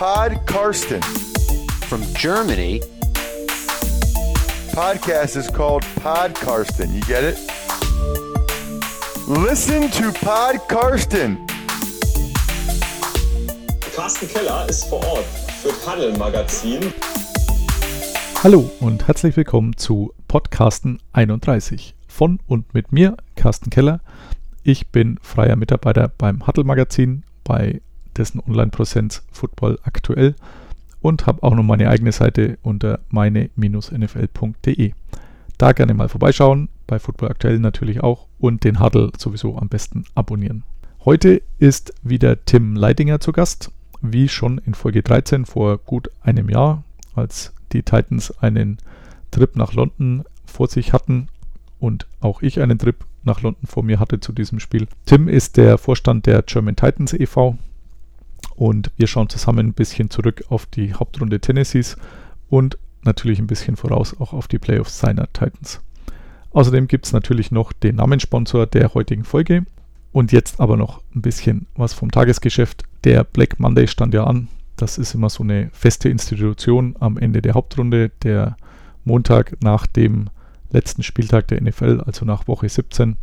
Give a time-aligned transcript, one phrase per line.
[0.00, 1.02] Pod Karsten.
[1.82, 2.80] From Germany,
[4.72, 6.94] Podcast is called Pod Karsten.
[6.94, 7.36] You get it?
[9.28, 11.36] Listen to Pod Karsten.
[13.94, 15.26] Carsten Keller ist vor Ort
[15.60, 16.94] für Paddel Magazin.
[18.42, 24.00] Hallo und herzlich willkommen zu Podcasten 31 von und mit mir, Carsten Keller.
[24.62, 27.82] Ich bin freier Mitarbeiter beim Huddle Magazin, bei
[28.20, 30.36] dessen Online-Präsenz Football aktuell
[31.00, 34.92] und habe auch noch meine eigene Seite unter meine-nfl.de.
[35.58, 40.04] Da gerne mal vorbeischauen, bei Football aktuell natürlich auch und den Huddle sowieso am besten
[40.14, 40.62] abonnieren.
[41.04, 46.48] Heute ist wieder Tim Leidinger zu Gast, wie schon in Folge 13 vor gut einem
[46.50, 48.78] Jahr, als die Titans einen
[49.30, 51.28] Trip nach London vor sich hatten
[51.78, 54.88] und auch ich einen Trip nach London vor mir hatte zu diesem Spiel.
[55.06, 57.56] Tim ist der Vorstand der German Titans e.V.
[58.60, 61.96] und wir schauen zusammen ein bisschen zurück auf die Hauptrunde Tennessees
[62.50, 65.80] und natürlich ein bisschen voraus auch auf die Playoffs seiner Titans.
[66.50, 69.64] Außerdem gibt es natürlich noch den Namenssponsor der heutigen Folge
[70.12, 72.82] und jetzt aber noch ein bisschen was vom Tagesgeschäft.
[73.04, 74.48] Der Black Monday stand ja an.
[74.76, 78.58] Das ist immer so eine feste Institution am Ende der Hauptrunde, der
[79.04, 80.28] Montag nach dem
[80.68, 83.16] letzten Spieltag der NFL, also nach Woche 17,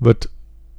[0.00, 0.30] wird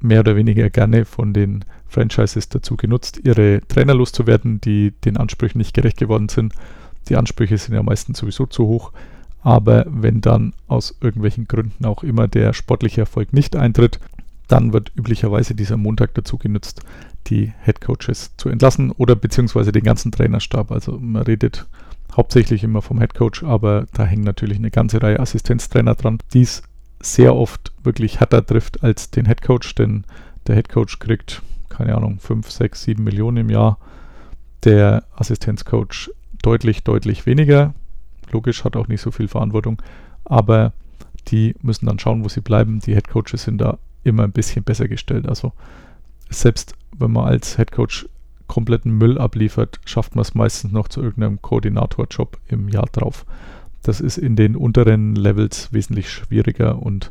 [0.01, 5.57] mehr oder weniger gerne von den Franchises dazu genutzt, ihre Trainer loszuwerden, die den Ansprüchen
[5.57, 6.53] nicht gerecht geworden sind.
[7.09, 8.91] Die Ansprüche sind ja meistens sowieso zu hoch.
[9.43, 13.99] Aber wenn dann aus irgendwelchen Gründen auch immer der sportliche Erfolg nicht eintritt,
[14.47, 16.81] dann wird üblicherweise dieser Montag dazu genutzt,
[17.27, 20.71] die Head Coaches zu entlassen oder beziehungsweise den ganzen Trainerstab.
[20.71, 21.67] Also man redet
[22.15, 26.41] hauptsächlich immer vom Head Coach, aber da hängen natürlich eine ganze Reihe Assistenztrainer dran, die
[26.41, 26.63] es
[26.99, 30.03] sehr oft wirklich härter trifft als den Head Coach, denn
[30.47, 31.41] der Head Coach kriegt,
[31.81, 33.79] keine Ahnung, 5, 6, 7 Millionen im Jahr.
[34.63, 36.11] Der Assistenzcoach
[36.43, 37.73] deutlich, deutlich weniger.
[38.31, 39.81] Logisch, hat auch nicht so viel Verantwortung,
[40.23, 40.73] aber
[41.29, 42.81] die müssen dann schauen, wo sie bleiben.
[42.81, 45.27] Die Head Coaches sind da immer ein bisschen besser gestellt.
[45.27, 45.53] Also
[46.29, 48.07] selbst wenn man als Head Coach
[48.45, 53.25] kompletten Müll abliefert, schafft man es meistens noch zu irgendeinem Koordinatorjob im Jahr drauf.
[53.81, 57.09] Das ist in den unteren Levels wesentlich schwieriger und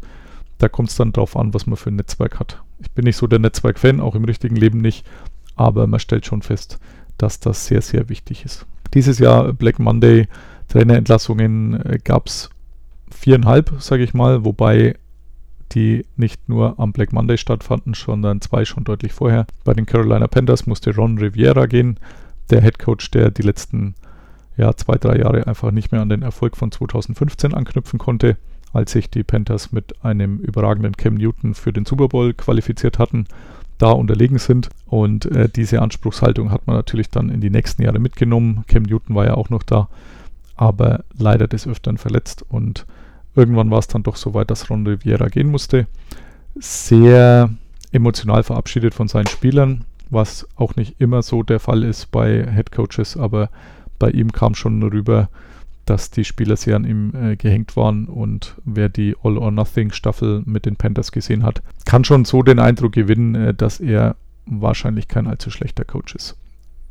[0.58, 2.62] da kommt es dann drauf an, was man für ein Netzwerk hat.
[2.80, 5.06] Ich bin nicht so der Netzwerk-Fan, auch im richtigen Leben nicht,
[5.56, 6.78] aber man stellt schon fest,
[7.18, 8.66] dass das sehr, sehr wichtig ist.
[8.94, 10.26] Dieses Jahr Black Monday
[10.68, 12.50] Trainerentlassungen äh, gab es
[13.10, 14.96] viereinhalb, sage ich mal, wobei
[15.72, 19.46] die nicht nur am Black Monday stattfanden, sondern zwei schon deutlich vorher.
[19.64, 21.98] Bei den Carolina Panthers musste Ron Riviera gehen,
[22.50, 23.94] der Head Coach, der die letzten
[24.56, 28.36] ja, zwei, drei Jahre einfach nicht mehr an den Erfolg von 2015 anknüpfen konnte,
[28.72, 33.26] als sich die Panthers mit einem überragenden Cam Newton für den Super Bowl qualifiziert hatten,
[33.78, 34.68] da unterlegen sind.
[34.86, 38.64] Und äh, diese Anspruchshaltung hat man natürlich dann in die nächsten Jahre mitgenommen.
[38.68, 39.88] Cam Newton war ja auch noch da,
[40.56, 42.86] aber leider des Öfteren verletzt und
[43.34, 45.86] Irgendwann war es dann doch so weit, dass Ron Rivera gehen musste.
[46.56, 47.50] Sehr
[47.92, 52.72] emotional verabschiedet von seinen Spielern, was auch nicht immer so der Fall ist bei Head
[52.72, 53.50] Coaches, aber
[53.98, 55.28] bei ihm kam schon rüber,
[55.90, 59.92] dass die Spieler sehr an ihm äh, gehängt waren und wer die All or Nothing
[59.92, 64.16] Staffel mit den Panthers gesehen hat, kann schon so den Eindruck gewinnen, äh, dass er
[64.46, 66.36] wahrscheinlich kein allzu schlechter Coach ist.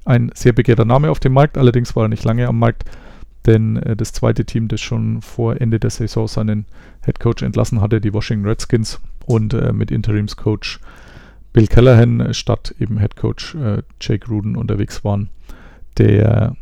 [0.05, 2.85] Ein sehr begehrter Name auf dem Markt, allerdings war er nicht lange am Markt
[3.45, 6.65] denn äh, das zweite Team, das schon vor Ende der Saison seinen
[7.05, 10.79] Head Coach entlassen hatte, die Washington Redskins und äh, mit Interimscoach
[11.51, 15.29] Bill Callahan statt eben Head Coach äh, Jake Ruden unterwegs waren.
[15.97, 16.55] Der,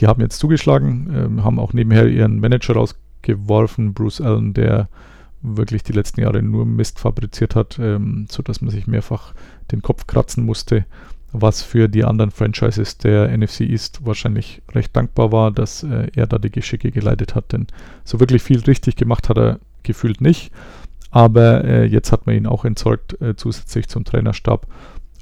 [0.00, 4.88] die haben jetzt zugeschlagen, ähm, haben auch nebenher ihren Manager rausgeworfen, Bruce Allen, der
[5.40, 9.34] wirklich die letzten Jahre nur Mist fabriziert hat, ähm, sodass man sich mehrfach
[9.70, 10.84] den Kopf kratzen musste
[11.32, 16.26] was für die anderen Franchises der NFC East wahrscheinlich recht dankbar war, dass äh, er
[16.26, 17.52] da die Geschicke geleitet hat.
[17.52, 17.66] Denn
[18.04, 20.52] so wirklich viel richtig gemacht hat er gefühlt nicht.
[21.10, 24.66] Aber äh, jetzt hat man ihn auch entsorgt, äh, zusätzlich zum Trainerstab.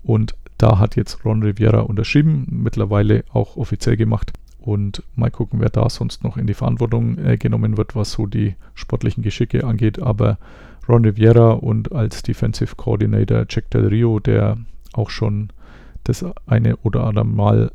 [0.03, 4.33] Und da hat jetzt Ron Rivera unterschrieben, mittlerweile auch offiziell gemacht.
[4.67, 8.27] Und mal gucken, wer da sonst noch in die Verantwortung äh, genommen wird, was so
[8.27, 10.03] die sportlichen Geschicke angeht.
[10.03, 10.39] Aber
[10.89, 14.59] Ron Rivera und als Defensive Coordinator Jack Del Rio, der
[14.93, 15.51] auch schon
[16.03, 17.71] das eine oder andere Mal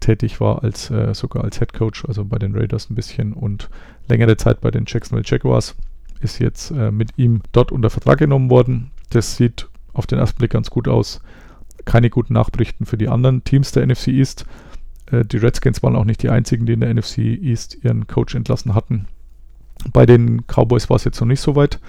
[0.00, 3.70] tätig war, als äh, sogar als Head Coach, also bei den Raiders ein bisschen und
[4.06, 5.76] längere Zeit bei den Jacksonville Jaguars,
[6.20, 8.90] ist jetzt äh, mit ihm dort unter Vertrag genommen worden.
[9.08, 11.22] Das sieht auf den ersten Blick ganz gut aus.
[11.86, 14.44] Keine guten Nachrichten für die anderen Teams der NFC East.
[15.10, 18.34] Äh, die Redskins waren auch nicht die einzigen, die in der NFC East ihren Coach
[18.34, 19.06] entlassen hatten.
[19.92, 21.80] Bei den Cowboys war es jetzt noch nicht so weit.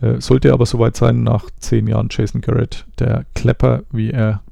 [0.00, 4.42] Äh, sollte aber soweit sein nach zehn Jahren Jason Garrett, der Klepper, wie er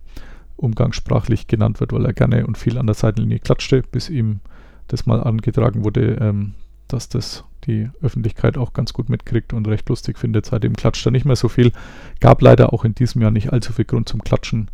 [0.56, 4.40] umgangssprachlich genannt wird, weil er gerne und viel an der Seitenlinie klatschte, bis ihm
[4.88, 6.54] das mal angetragen wurde, ähm,
[6.88, 10.46] dass das die Öffentlichkeit auch ganz gut mitkriegt und recht lustig findet.
[10.46, 11.72] Seitdem klatscht er nicht mehr so viel.
[12.20, 14.70] Gab leider auch in diesem Jahr nicht allzu viel Grund zum Klatschen.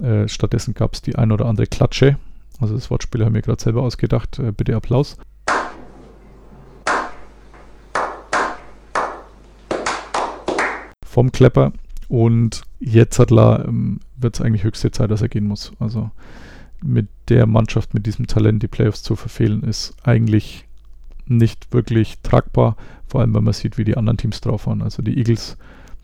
[0.00, 2.16] Äh, stattdessen gab es die ein oder andere Klatsche.
[2.60, 4.38] Also das Wortspiel haben wir gerade selber ausgedacht.
[4.38, 5.16] Äh, bitte Applaus.
[11.04, 11.72] Vom Klepper.
[12.08, 15.72] Und jetzt hat La, ähm, wird es eigentlich höchste Zeit, dass er gehen muss.
[15.80, 16.10] Also
[16.82, 20.66] mit der Mannschaft, mit diesem Talent die Playoffs zu verfehlen, ist eigentlich
[21.26, 22.76] nicht wirklich tragbar.
[23.06, 24.82] Vor allem, wenn man sieht, wie die anderen Teams drauf waren.
[24.82, 25.56] Also die Eagles,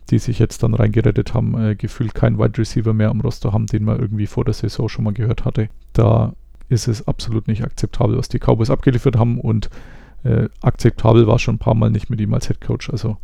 [0.09, 3.67] die sich jetzt dann reingerettet haben, äh, gefühlt keinen Wide Receiver mehr am Roster haben,
[3.67, 5.69] den man irgendwie vor der Saison schon mal gehört hatte.
[5.93, 6.33] Da
[6.69, 9.69] ist es absolut nicht akzeptabel, was die Cowboys abgeliefert haben und
[10.23, 12.89] äh, akzeptabel war schon ein paar Mal nicht mit ihm als Head Coach.
[12.89, 13.17] Also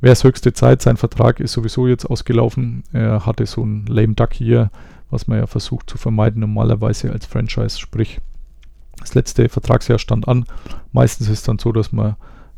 [0.00, 0.82] wäre es höchste Zeit.
[0.82, 2.84] Sein Vertrag ist sowieso jetzt ausgelaufen.
[2.92, 4.70] Er hatte so ein lame duck hier,
[5.10, 7.78] was man ja versucht zu vermeiden normalerweise als Franchise.
[7.78, 8.20] Sprich,
[8.98, 10.44] das letzte Vertragsjahr stand an.
[10.92, 12.16] Meistens ist es dann so, dass man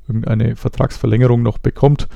[0.09, 2.09] irgendeine Vertragsverlängerung noch bekommt,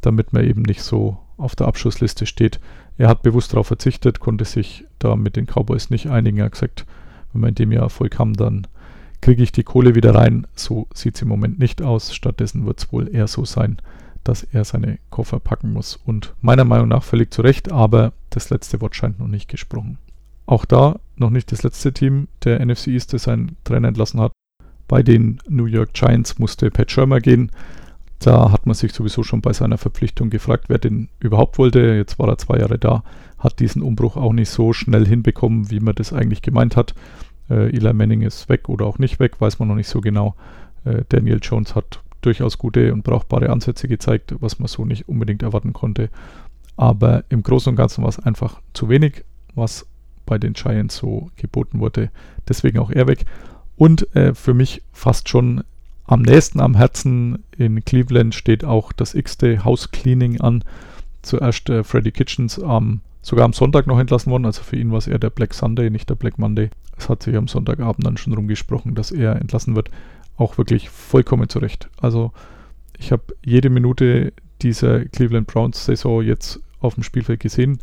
[0.00, 2.60] damit man eben nicht so auf der Abschussliste steht.
[2.96, 6.38] Er hat bewusst darauf verzichtet, konnte sich da mit den Cowboys nicht einigen.
[6.38, 6.86] Er hat gesagt,
[7.34, 8.66] wenn wir in dem Jahr Erfolg haben, dann
[9.20, 10.46] kriege ich die Kohle wieder rein.
[10.54, 12.14] So sieht es im Moment nicht aus.
[12.14, 13.78] Stattdessen wird es wohl eher so sein,
[14.22, 15.96] dass er seine Koffer packen muss.
[16.04, 19.98] Und meiner Meinung nach völlig zu Recht, aber das letzte Wort scheint noch nicht gesprochen.
[20.46, 24.32] Auch da noch nicht das letzte Team der NFC East, das seinen Trainer entlassen hat.
[24.88, 27.50] Bei den New York Giants musste Pat Shermer gehen.
[28.18, 31.94] Da hat man sich sowieso schon bei seiner Verpflichtung gefragt, wer den überhaupt wollte.
[31.94, 33.02] Jetzt war er zwei Jahre da,
[33.44, 36.94] hat diesen Umbruch auch nicht so schnell hinbekommen, wie man das eigentlich gemeint hat.
[37.50, 40.34] Äh, Eli Manning ist weg oder auch nicht weg, weiß man noch nicht so genau.
[40.84, 45.42] Äh, Daniel Jones hat durchaus gute und brauchbare Ansätze gezeigt, was man so nicht unbedingt
[45.42, 46.08] erwarten konnte.
[46.76, 49.24] Aber im Großen und Ganzen war es einfach zu wenig,
[49.54, 49.86] was
[50.26, 52.10] bei den Giants so geboten wurde.
[52.48, 53.26] Deswegen auch er weg.
[53.76, 55.62] Und äh, für mich fast schon
[56.06, 60.64] am nächsten am Herzen in Cleveland steht auch das x-te House Cleaning an.
[61.22, 64.44] Zuerst äh, Freddy Kitchens ähm, sogar am Sonntag noch entlassen worden.
[64.44, 66.70] Also für ihn war es eher der Black Sunday, nicht der Black Monday.
[66.96, 69.90] Es hat sich am Sonntagabend dann schon rumgesprochen, dass er entlassen wird.
[70.36, 71.88] Auch wirklich vollkommen zurecht.
[72.00, 72.32] Also
[72.98, 74.32] ich habe jede Minute
[74.62, 77.78] dieser Cleveland Browns Saison jetzt auf dem Spielfeld gesehen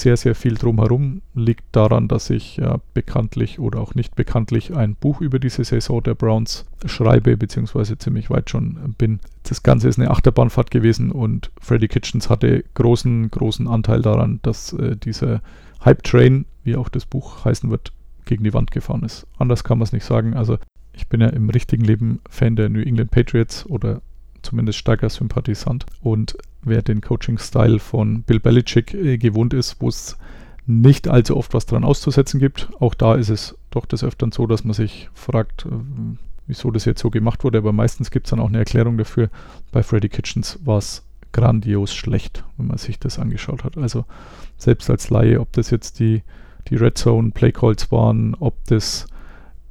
[0.00, 1.22] sehr, sehr viel drumherum.
[1.34, 6.02] Liegt daran, dass ich ja bekanntlich oder auch nicht bekanntlich ein Buch über diese Saison
[6.02, 9.20] der Browns schreibe, beziehungsweise ziemlich weit schon bin.
[9.44, 14.72] Das Ganze ist eine Achterbahnfahrt gewesen und Freddy Kitchens hatte großen, großen Anteil daran, dass
[14.72, 15.42] äh, dieser
[15.84, 17.92] Hype Train, wie auch das Buch heißen wird,
[18.24, 19.26] gegen die Wand gefahren ist.
[19.38, 20.34] Anders kann man es nicht sagen.
[20.34, 20.58] Also
[20.92, 24.02] ich bin ja im richtigen Leben Fan der New England Patriots oder
[24.42, 25.86] zumindest starker Sympathisant.
[26.02, 30.16] Und wer den Coaching-Style von Bill Belichick äh, gewohnt ist, wo es
[30.66, 34.46] nicht allzu oft was dran auszusetzen gibt, auch da ist es doch des Öfteren so,
[34.46, 35.70] dass man sich fragt, äh,
[36.46, 39.30] wieso das jetzt so gemacht wurde, aber meistens gibt es dann auch eine Erklärung dafür.
[39.72, 43.76] Bei Freddy Kitchens war es grandios schlecht, wenn man sich das angeschaut hat.
[43.78, 44.04] Also
[44.56, 46.22] selbst als Laie, ob das jetzt die,
[46.68, 49.06] die Red Zone Play Calls waren, ob das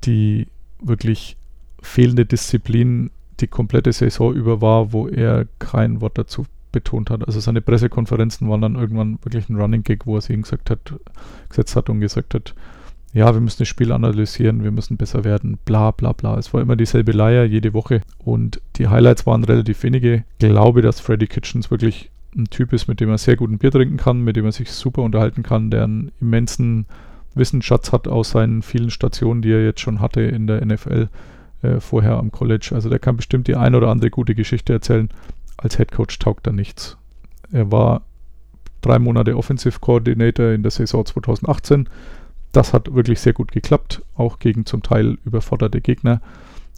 [0.03, 0.47] die
[0.81, 1.37] wirklich
[1.81, 7.25] fehlende Disziplin die komplette Saison über war, wo er kein Wort dazu betont hat.
[7.25, 10.93] Also seine Pressekonferenzen waren dann irgendwann wirklich ein Running Gig, wo er sich gesagt hat,
[11.49, 12.53] gesetzt hat und gesagt hat,
[13.13, 16.37] ja, wir müssen das Spiel analysieren, wir müssen besser werden, bla bla bla.
[16.37, 20.23] Es war immer dieselbe Leier jede Woche und die Highlights waren relativ wenige.
[20.39, 23.57] Ich glaube, dass Freddy Kitchens wirklich ein Typ ist, mit dem er sehr gut ein
[23.57, 26.85] Bier trinken kann, mit dem er sich super unterhalten kann, der einen immensen
[27.33, 31.09] Wissensschatz hat aus seinen vielen Stationen, die er jetzt schon hatte in der NFL
[31.61, 32.71] äh, vorher am College.
[32.73, 35.09] Also der kann bestimmt die ein oder andere gute Geschichte erzählen.
[35.57, 36.97] Als Head Coach taugt er nichts.
[37.51, 38.03] Er war
[38.81, 41.89] drei Monate Offensive Coordinator in der Saison 2018.
[42.51, 46.21] Das hat wirklich sehr gut geklappt, auch gegen zum Teil überforderte Gegner.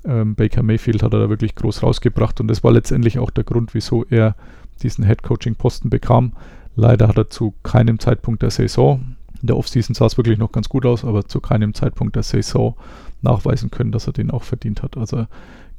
[0.05, 3.43] Ähm, Baker Mayfield hat er da wirklich groß rausgebracht und das war letztendlich auch der
[3.43, 4.35] Grund, wieso er
[4.81, 6.33] diesen Head Coaching Posten bekam.
[6.75, 10.51] Leider hat er zu keinem Zeitpunkt der Saison, in der Offseason sah es wirklich noch
[10.51, 12.75] ganz gut aus, aber zu keinem Zeitpunkt der Saison
[13.21, 14.97] nachweisen können, dass er den auch verdient hat.
[14.97, 15.27] Also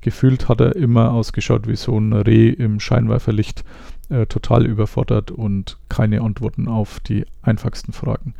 [0.00, 3.64] gefühlt hat er immer ausgeschaut wie so ein Reh im Scheinwerferlicht,
[4.08, 8.34] äh, total überfordert und keine Antworten auf die einfachsten Fragen.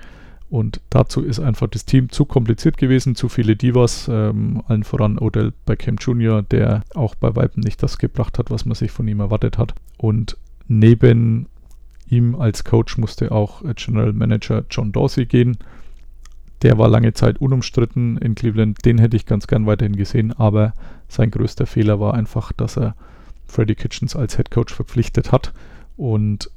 [0.51, 5.19] Und dazu ist einfach das Team zu kompliziert gewesen, zu viele Divas, ähm, allen voran
[5.19, 9.07] Odell Beckham Jr., der auch bei Weitem nicht das gebracht hat, was man sich von
[9.07, 9.75] ihm erwartet hat.
[9.97, 10.37] Und
[10.67, 11.47] neben
[12.09, 15.57] ihm als Coach musste auch General Manager John Dorsey gehen.
[16.63, 18.85] Der war lange Zeit unumstritten in Cleveland.
[18.85, 20.75] Den hätte ich ganz gern weiterhin gesehen, aber
[21.09, 22.95] sein größter Fehler war einfach, dass er
[23.47, 25.53] Freddie Kitchens als Head Coach verpflichtet hat
[25.97, 26.51] und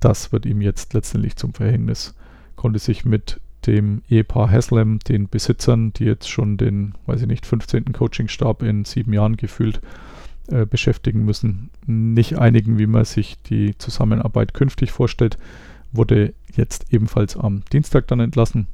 [0.00, 2.14] das wird ihm jetzt letztendlich zum Verhängnis.
[2.56, 7.46] Konnte sich mit dem Ehepaar Haslam, den Besitzern, die jetzt schon den, weiß ich nicht,
[7.46, 7.92] 15.
[7.92, 9.80] Coachingstab in sieben Jahren gefühlt
[10.48, 15.36] äh, beschäftigen müssen, nicht einigen, wie man sich die Zusammenarbeit künftig vorstellt,
[15.92, 18.66] wurde jetzt ebenfalls am Dienstag dann entlassen.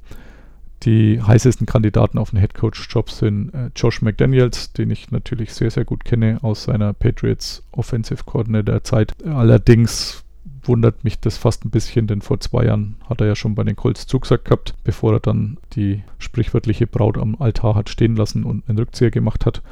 [0.83, 5.85] Die heißesten Kandidaten auf den Headcoach-Job sind äh, Josh McDaniels, den ich natürlich sehr, sehr
[5.85, 9.13] gut kenne aus seiner Patriots Offensive Coordinator Zeit.
[9.25, 10.23] Allerdings
[10.63, 13.65] wundert mich das fast ein bisschen, denn vor zwei Jahren hat er ja schon bei
[13.65, 18.45] den Colts zugesagt gehabt, bevor er dann die sprichwörtliche Braut am Altar hat stehen lassen
[18.45, 19.63] und einen Rückzieher gemacht hat.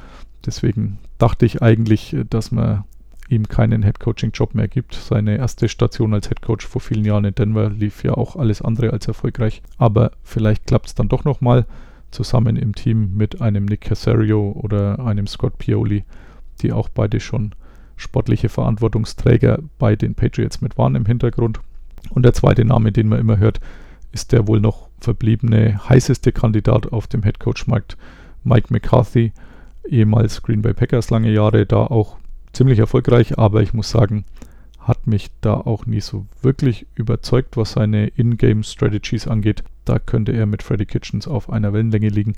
[0.46, 2.84] Deswegen dachte ich eigentlich, dass man
[3.28, 4.94] ihm keinen Headcoaching-Job mehr gibt.
[4.94, 8.92] Seine erste Station als Headcoach vor vielen Jahren in Denver lief ja auch alles andere
[8.92, 9.62] als erfolgreich.
[9.78, 11.66] Aber vielleicht klappt es dann doch nochmal
[12.10, 16.04] zusammen im Team mit einem Nick Casario oder einem Scott Pioli,
[16.62, 17.54] die auch beide schon
[17.96, 21.60] sportliche Verantwortungsträger bei den Patriots mit waren im Hintergrund.
[22.10, 23.60] Und der zweite Name, den man immer hört,
[24.12, 27.96] ist der wohl noch verbliebene heißeste Kandidat auf dem Headcoach-Markt,
[28.44, 29.32] Mike McCarthy,
[29.88, 32.16] ehemals Green Bay Packers lange Jahre, da auch
[32.54, 34.24] ziemlich erfolgreich, aber ich muss sagen,
[34.78, 39.64] hat mich da auch nie so wirklich überzeugt, was seine In-Game-Strategies angeht.
[39.84, 42.34] Da könnte er mit Freddy Kitchens auf einer Wellenlänge liegen,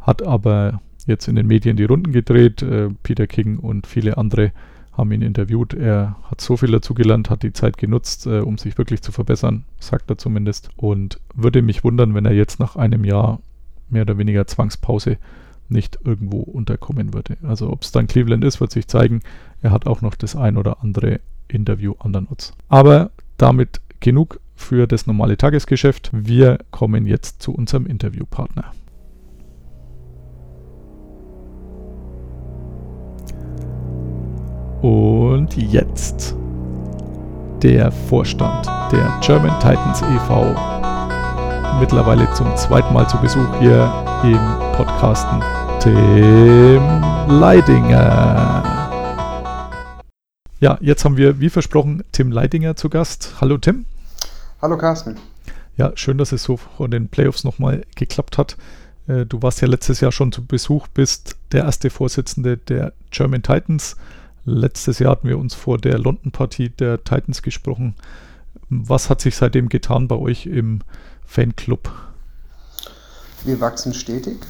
[0.00, 2.62] hat aber jetzt in den Medien die Runden gedreht.
[2.62, 4.52] Äh, Peter King und viele andere
[4.92, 5.74] haben ihn interviewt.
[5.74, 9.12] Er hat so viel dazu gelernt, hat die Zeit genutzt, äh, um sich wirklich zu
[9.12, 10.70] verbessern, sagt er zumindest.
[10.76, 13.40] Und würde mich wundern, wenn er jetzt nach einem Jahr
[13.88, 15.18] mehr oder weniger Zwangspause
[15.70, 17.36] nicht irgendwo unterkommen würde.
[17.42, 19.20] Also ob es dann Cleveland ist, wird sich zeigen.
[19.62, 22.52] Er hat auch noch das ein oder andere Interview an der Nutz.
[22.68, 26.10] Aber damit genug für das normale Tagesgeschäft.
[26.12, 28.72] Wir kommen jetzt zu unserem Interviewpartner.
[34.82, 36.34] Und jetzt
[37.62, 40.54] der Vorstand der German Titans e.V.
[41.78, 44.38] Mittlerweile zum zweiten Mal zu Besuch hier im
[44.76, 45.42] Podcasten
[45.80, 46.82] Tim
[47.40, 48.62] Leidinger.
[50.60, 53.36] Ja, jetzt haben wir, wie versprochen, Tim Leidinger zu Gast.
[53.40, 53.86] Hallo Tim.
[54.60, 55.16] Hallo Carsten.
[55.78, 58.58] Ja, schön, dass es so vor den Playoffs nochmal geklappt hat.
[59.08, 63.42] Äh, du warst ja letztes Jahr schon zu Besuch, bist der erste Vorsitzende der German
[63.42, 63.96] Titans.
[64.44, 67.94] Letztes Jahr hatten wir uns vor der London-Partie der Titans gesprochen.
[68.68, 70.80] Was hat sich seitdem getan bei euch im
[71.24, 71.90] Fanclub?
[73.44, 74.40] Wir wachsen stetig.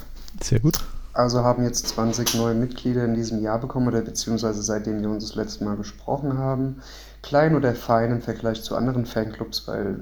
[0.42, 0.80] Sehr gut.
[1.12, 5.24] Also haben jetzt 20 neue Mitglieder in diesem Jahr bekommen oder beziehungsweise seitdem wir uns
[5.24, 6.82] das letzte Mal gesprochen haben.
[7.22, 9.98] Klein oder fein im Vergleich zu anderen Fanclubs, weil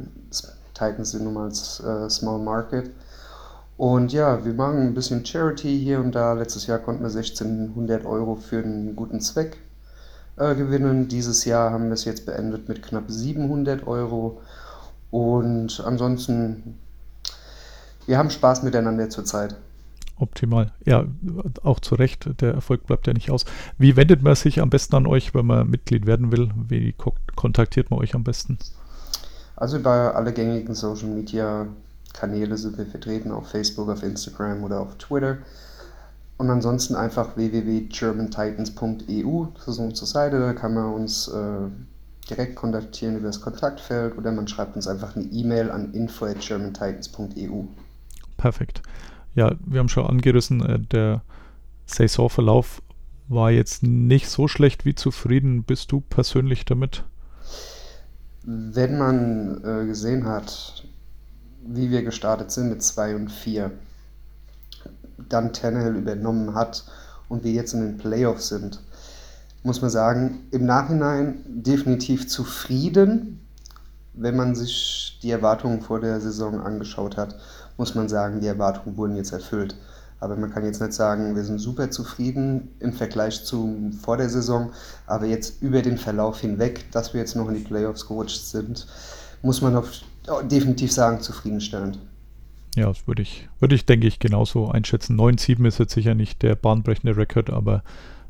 [0.75, 2.91] Titans sind nun mal äh, Small Market.
[3.79, 6.35] Und ja, wir machen ein bisschen Charity hier und da.
[6.35, 9.57] Letztes Jahr konnten wir 1600 Euro für einen guten Zweck
[10.37, 11.09] äh, gewinnen.
[11.09, 14.41] Dieses Jahr haben wir es jetzt beendet mit knapp 700 Euro.
[15.11, 16.79] Und ansonsten,
[18.07, 19.57] wir haben Spaß miteinander zurzeit.
[20.19, 20.73] Optimal.
[20.85, 21.05] Ja,
[21.63, 23.45] auch zu Recht, der Erfolg bleibt ja nicht aus.
[23.79, 26.51] Wie wendet man sich am besten an euch, wenn man Mitglied werden will?
[26.69, 26.95] Wie
[27.37, 28.59] kontaktiert man euch am besten?
[29.57, 31.67] Also bei alle gängigen Social Media
[32.13, 35.39] Kanäle sind wir vertreten, auf Facebook, auf Instagram oder auf Twitter.
[36.37, 41.69] Und ansonsten einfach www.germantitans.eu, das ist unsere Seite, da kann man uns äh,
[42.31, 47.65] direkt kontaktieren über das Kontaktfeld oder man schreibt uns einfach eine E-Mail an info@germantitans.eu.
[48.37, 48.83] Perfekt.
[49.39, 51.23] Ja, wir haben schon angerissen, äh, der
[51.87, 52.83] Saisonverlauf
[53.29, 54.85] war jetzt nicht so schlecht.
[54.85, 57.05] Wie zufrieden bist du persönlich damit?
[58.43, 60.83] Wenn man äh, gesehen hat,
[61.65, 63.71] wie wir gestartet sind mit 2 und 4,
[65.29, 66.85] dann Tannehill übernommen hat
[67.29, 68.83] und wir jetzt in den Playoffs sind,
[69.63, 73.39] muss man sagen, im Nachhinein definitiv zufrieden.
[74.15, 77.37] Wenn man sich die Erwartungen vor der Saison angeschaut hat,
[77.79, 79.75] muss man sagen, die Erwartungen wurden jetzt erfüllt.
[80.21, 84.29] Aber man kann jetzt nicht sagen, wir sind super zufrieden im Vergleich zu vor der
[84.29, 84.73] Saison.
[85.07, 88.87] Aber jetzt über den Verlauf hinweg, dass wir jetzt noch in die Playoffs gerutscht sind,
[89.43, 89.89] muss man auf,
[90.51, 92.01] definitiv sagen, zufriedenstellend.
[92.75, 95.19] Ja, das würde ich, würde ich, denke ich, genauso einschätzen.
[95.19, 97.85] 9-7 ist jetzt sicher nicht der bahnbrechende Rekord, aber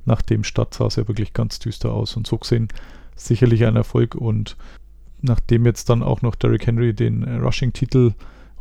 [0.04, 2.16] nach dem Start sah es ja wirklich ganz düster aus.
[2.16, 2.68] Und so gesehen
[3.16, 4.14] sicherlich ein Erfolg.
[4.14, 4.56] Und
[5.22, 8.12] nachdem jetzt dann auch noch Derrick Henry den Rushing-Titel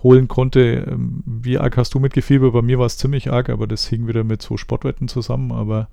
[0.04, 2.54] holen konnte, ähm, wie arg hast du mitgefiebert?
[2.54, 5.52] Bei mir war es ziemlich arg, aber das hing wieder mit so Sportwetten zusammen.
[5.52, 5.90] Aber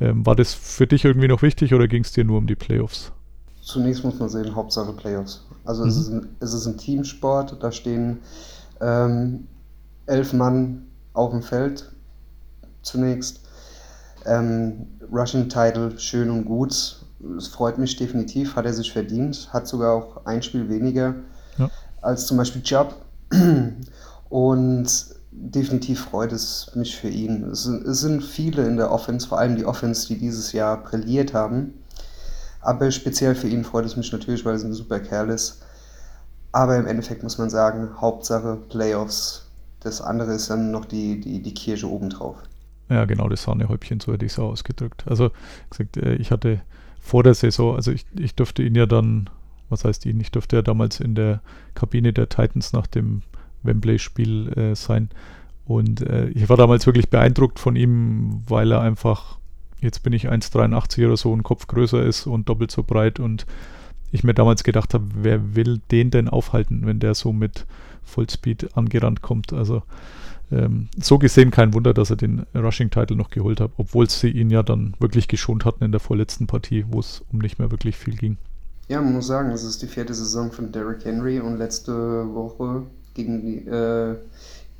[0.00, 2.56] ähm, war das für dich irgendwie noch wichtig oder ging es dir nur um die
[2.56, 3.12] Playoffs?
[3.62, 5.44] Zunächst muss man sehen, Hauptsache Playoffs.
[5.64, 5.88] Also mhm.
[5.88, 8.18] es, ist ein, es ist ein Teamsport, da stehen
[8.80, 9.46] ähm,
[10.06, 11.90] elf Mann auf dem Feld
[12.82, 13.40] zunächst.
[14.24, 17.00] Ähm, Russian Title schön und gut.
[17.36, 19.48] Es freut mich definitiv, hat er sich verdient.
[19.52, 21.14] Hat sogar auch ein Spiel weniger
[21.58, 21.70] ja.
[22.02, 22.94] als zum Beispiel Chubb.
[24.28, 24.86] Und
[25.30, 27.44] definitiv freut es mich für ihn.
[27.44, 30.82] Es sind, es sind viele in der Offense, vor allem die Offense, die dieses Jahr
[30.82, 31.74] brilliert haben.
[32.60, 35.62] Aber speziell für ihn freut es mich natürlich, weil er ein super Kerl ist.
[36.52, 39.46] Aber im Endeffekt muss man sagen, Hauptsache Playoffs.
[39.80, 42.36] Das andere ist dann noch die, die, die Kirsche obendrauf.
[42.88, 45.04] Ja, genau, das Sahnehäubchen, so hätte ich es ausgedrückt.
[45.06, 45.30] Also,
[45.70, 46.62] gesagt, äh, ich hatte
[47.00, 49.28] vor der Saison, also ich, ich durfte ihn ja dann,
[49.68, 51.40] was heißt ihn, ich durfte ja damals in der
[51.74, 53.22] Kabine der Titans nach dem
[53.62, 55.10] Wembley-Spiel äh, sein.
[55.64, 59.38] Und äh, ich war damals wirklich beeindruckt von ihm, weil er einfach,
[59.80, 63.18] jetzt bin ich 1,83 oder so, ein Kopf größer ist und doppelt so breit.
[63.18, 63.46] Und
[64.12, 67.66] ich mir damals gedacht habe, wer will den denn aufhalten, wenn der so mit
[68.04, 69.52] Vollspeed angerannt kommt.
[69.52, 69.82] Also
[70.52, 74.50] ähm, so gesehen kein Wunder, dass er den Rushing-Title noch geholt hat, obwohl sie ihn
[74.50, 77.96] ja dann wirklich geschont hatten in der vorletzten Partie, wo es um nicht mehr wirklich
[77.96, 78.36] viel ging.
[78.88, 81.92] Ja, man muss sagen, es ist die vierte Saison von Derrick Henry und letzte
[82.34, 84.16] Woche gegen die, äh,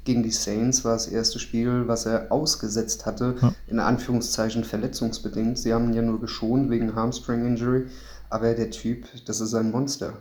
[0.04, 3.52] gegen die Saints war das erste Spiel, was er ausgesetzt hatte, ja.
[3.66, 5.58] in Anführungszeichen verletzungsbedingt.
[5.58, 7.86] Sie haben ihn ja nur geschont wegen Hamstring-Injury,
[8.30, 10.12] aber der Typ, das ist ein Monster.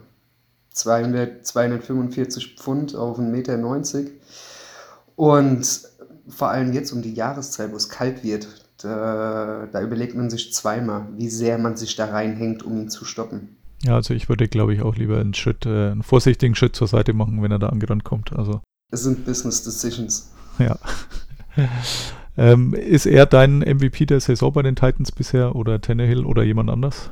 [0.71, 4.11] 200, 245 Pfund auf 1,90 Meter.
[5.15, 5.87] Und
[6.27, 8.47] vor allem jetzt um die Jahreszeit, wo es kalt wird,
[8.81, 13.05] da, da, überlegt man sich zweimal, wie sehr man sich da reinhängt, um ihn zu
[13.05, 13.54] stoppen.
[13.85, 16.87] Ja, also ich würde, glaube ich, auch lieber einen Schritt, äh, einen vorsichtigen Schritt zur
[16.87, 18.33] Seite machen, wenn er da angerannt kommt.
[18.33, 18.61] Also.
[18.91, 20.31] Es sind Business Decisions.
[20.57, 20.77] Ja.
[22.37, 26.69] ähm, ist er dein MVP der Saison bei den Titans bisher oder Tannehill oder jemand
[26.69, 27.09] anders?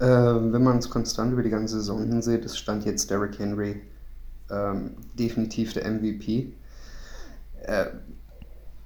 [0.00, 3.82] Äh, wenn man es konstant über die ganze Saison hinsieht, ist Stand jetzt Derrick Henry
[4.50, 6.52] ähm, definitiv der MVP
[7.64, 7.86] äh,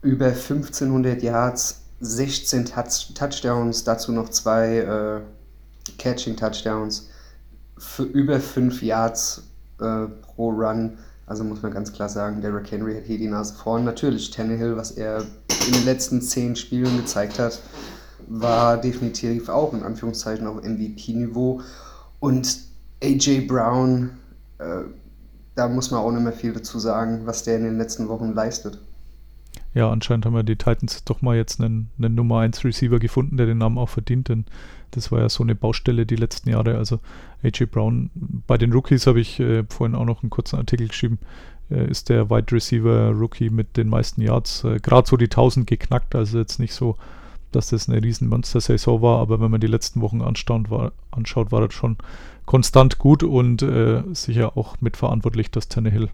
[0.00, 5.21] über 1500 Yards, 16 Touch Touchdowns, dazu noch zwei äh,
[5.99, 7.11] Catching-Touchdowns,
[7.83, 9.43] für über 5 Yards
[9.81, 10.99] äh, pro Run.
[11.27, 13.85] Also muss man ganz klar sagen, Derrick Henry hat hier die Nase vorn.
[13.85, 15.23] Natürlich Tannehill, was er
[15.67, 17.61] in den letzten 10 Spielen gezeigt hat,
[18.28, 21.61] war definitiv auch in Anführungszeichen auf MVP-Niveau.
[22.21, 22.59] Und
[23.02, 24.11] AJ Brown,
[24.59, 24.83] äh,
[25.54, 28.33] da muss man auch nicht mehr viel dazu sagen, was der in den letzten Wochen
[28.33, 28.78] leistet.
[29.75, 33.39] Ja, anscheinend haben wir die Titans doch mal jetzt einen, einen Nummer 1 Receiver gefunden,
[33.39, 34.45] der den Namen auch verdient, denn
[34.91, 36.76] das war ja so eine Baustelle die letzten Jahre.
[36.76, 37.00] Also
[37.43, 38.11] AJ Brown,
[38.47, 41.19] bei den Rookies habe ich äh, vorhin auch noch einen kurzen Artikel geschrieben,
[41.71, 45.67] äh, ist der Wide Receiver Rookie mit den meisten Yards, äh, gerade so die 1000
[45.67, 46.97] geknackt, also jetzt nicht so,
[47.50, 51.61] dass das eine riesen Monster-Saison war, aber wenn man die letzten Wochen war, anschaut, war
[51.67, 51.97] das schon
[52.45, 56.08] konstant gut und äh, sicher auch mitverantwortlich, dass Tannehill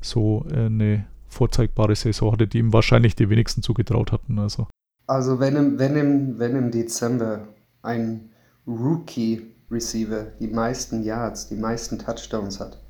[0.00, 4.38] so äh, eine vorzeigbare Saison hatte, die ihm wahrscheinlich die wenigsten zugetraut hatten.
[4.38, 4.68] Also,
[5.06, 7.48] also wenn, im, wenn, im, wenn im Dezember
[7.82, 8.30] ein
[8.66, 12.80] Rookie-Receiver die meisten Yards, die meisten Touchdowns hat,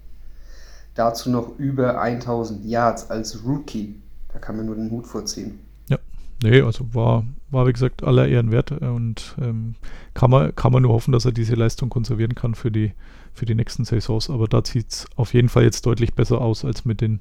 [0.95, 4.01] dazu noch über 1000 Yards als Rookie,
[4.33, 5.59] da kann man nur den Hut vorziehen.
[5.89, 5.99] Ja,
[6.43, 9.75] nee, also war, war wie gesagt aller Ehren wert und ähm,
[10.15, 12.93] kann, man, kann man nur hoffen, dass er diese Leistung konservieren kann für die,
[13.33, 14.31] für die nächsten Saisons.
[14.31, 17.21] Aber da sieht es auf jeden Fall jetzt deutlich besser aus als mit den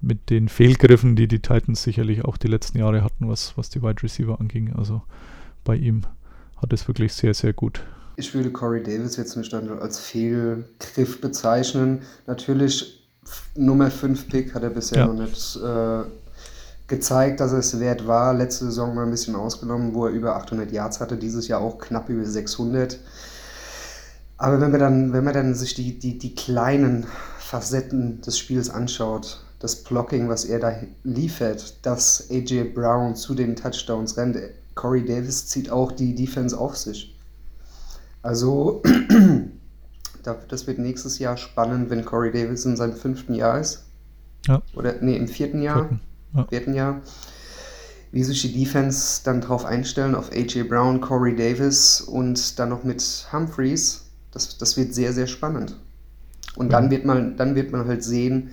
[0.00, 3.82] mit den Fehlgriffen, die die Titans sicherlich auch die letzten Jahre hatten, was, was die
[3.82, 4.74] Wide Receiver anging.
[4.76, 5.02] Also
[5.64, 6.02] bei ihm
[6.56, 7.82] hat es wirklich sehr, sehr gut.
[8.16, 12.02] Ich würde Corey Davis jetzt nicht als Fehlgriff bezeichnen.
[12.26, 13.08] Natürlich,
[13.54, 15.06] Nummer 5 Pick hat er bisher ja.
[15.06, 16.02] noch nicht äh,
[16.86, 18.34] gezeigt, dass er es wert war.
[18.34, 21.16] Letzte Saison mal ein bisschen ausgenommen, wo er über 800 Yards hatte.
[21.16, 22.98] Dieses Jahr auch knapp über 600.
[24.36, 27.06] Aber wenn man dann, wenn man dann sich die, die, die kleinen
[27.38, 33.54] Facetten des Spiels anschaut, das Blocking, was er da liefert, dass AJ Brown zu den
[33.54, 34.36] Touchdowns rennt.
[34.74, 37.16] Corey Davis zieht auch die Defense auf sich.
[38.22, 38.82] Also,
[40.48, 43.84] das wird nächstes Jahr spannend, wenn Corey Davis in seinem fünften Jahr ist.
[44.46, 44.62] Ja.
[44.74, 45.88] Oder, nee, im vierten Jahr.
[45.88, 46.00] Vierten,
[46.34, 46.46] ja.
[46.46, 47.00] vierten Jahr.
[48.12, 52.82] Wie sich die Defense dann drauf einstellen, auf AJ Brown, Corey Davis und dann noch
[52.82, 54.06] mit Humphreys.
[54.32, 55.76] Das, das wird sehr, sehr spannend.
[56.56, 56.80] Und ja.
[56.80, 58.50] dann, wird man, dann wird man halt sehen,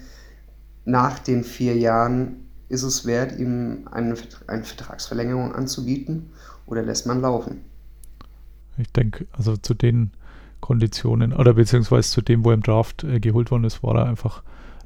[0.88, 4.16] nach den vier Jahren ist es wert, ihm eine,
[4.48, 6.30] eine Vertragsverlängerung anzubieten
[6.66, 7.62] oder lässt man laufen?
[8.78, 10.12] Ich denke, also zu den
[10.62, 14.06] Konditionen oder beziehungsweise zu dem, wo er im Draft äh, geholt worden ist, war er
[14.06, 14.44] einfach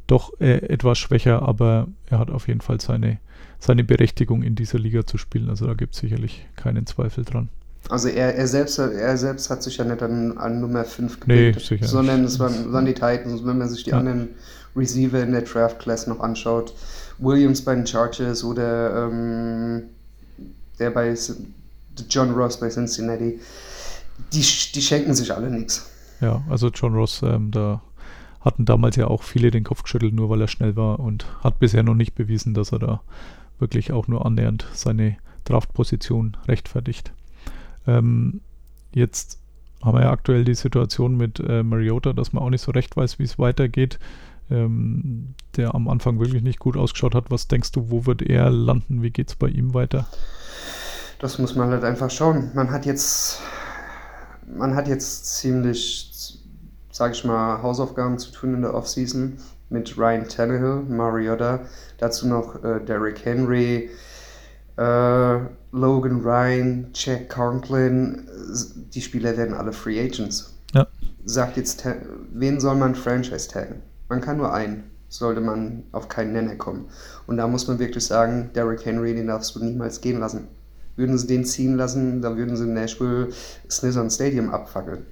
[0.08, 3.20] doch äh, etwas schwächer, aber er hat auf jeden Fall seine,
[3.60, 5.50] seine Berechtigung in dieser Liga zu spielen.
[5.50, 7.50] Also da gibt es sicherlich keinen Zweifel dran.
[7.90, 11.72] Also er, er, selbst, er selbst hat sich ja nicht an, an Nummer 5 gepickt,
[11.72, 13.46] nee, sondern es waren, waren die Titans.
[13.46, 13.98] Wenn man sich die ja.
[13.98, 14.30] anderen
[14.76, 16.74] Receiver in der Draft Class noch anschaut,
[17.18, 19.84] Williams bei den Chargers oder ähm,
[20.80, 21.16] der bei
[22.10, 23.40] John Ross bei Cincinnati,
[24.34, 25.90] die, die schenken sich alle nichts.
[26.20, 27.82] Ja, also John Ross, ähm, da
[28.42, 31.60] hatten damals ja auch viele den Kopf geschüttelt, nur weil er schnell war und hat
[31.60, 33.02] bisher noch nicht bewiesen, dass er da
[33.60, 37.14] wirklich auch nur annähernd seine Draftposition rechtfertigt.
[37.88, 38.42] Ähm,
[38.94, 39.40] jetzt
[39.84, 42.96] haben wir ja aktuell die Situation mit äh, Mariota, dass man auch nicht so recht
[42.96, 44.00] weiß, wie es weitergeht.
[44.52, 47.32] Ähm, der am Anfang wirklich nicht gut ausgeschaut hat.
[47.32, 49.02] Was denkst du, wo wird er landen?
[49.02, 50.08] Wie geht es bei ihm weiter?
[51.20, 52.52] Das muss man halt einfach schauen.
[52.54, 53.40] Man hat jetzt,
[54.58, 56.40] man hat jetzt ziemlich,
[56.92, 59.38] sag ich mal, Hausaufgaben zu tun in der Offseason
[59.70, 61.62] mit Ryan Tannehill, Mariota,
[61.98, 63.90] dazu noch äh, Derrick Henry,
[64.78, 65.40] äh,
[65.72, 68.28] Logan Ryan, Jack Conklin,
[68.94, 70.54] die Spieler werden alle Free Agents.
[70.74, 70.88] Ja.
[71.24, 71.86] Sagt jetzt,
[72.34, 73.82] wen soll man Franchise taggen?
[74.12, 76.90] Man kann nur einen, sollte man auf keinen Nenner kommen.
[77.28, 80.50] Und da muss man wirklich sagen, Derrick Henry, den darfst du niemals gehen lassen.
[80.98, 83.30] Würden sie den ziehen lassen, dann würden sie Nashville
[83.70, 85.06] Snizon Stadium abfackeln.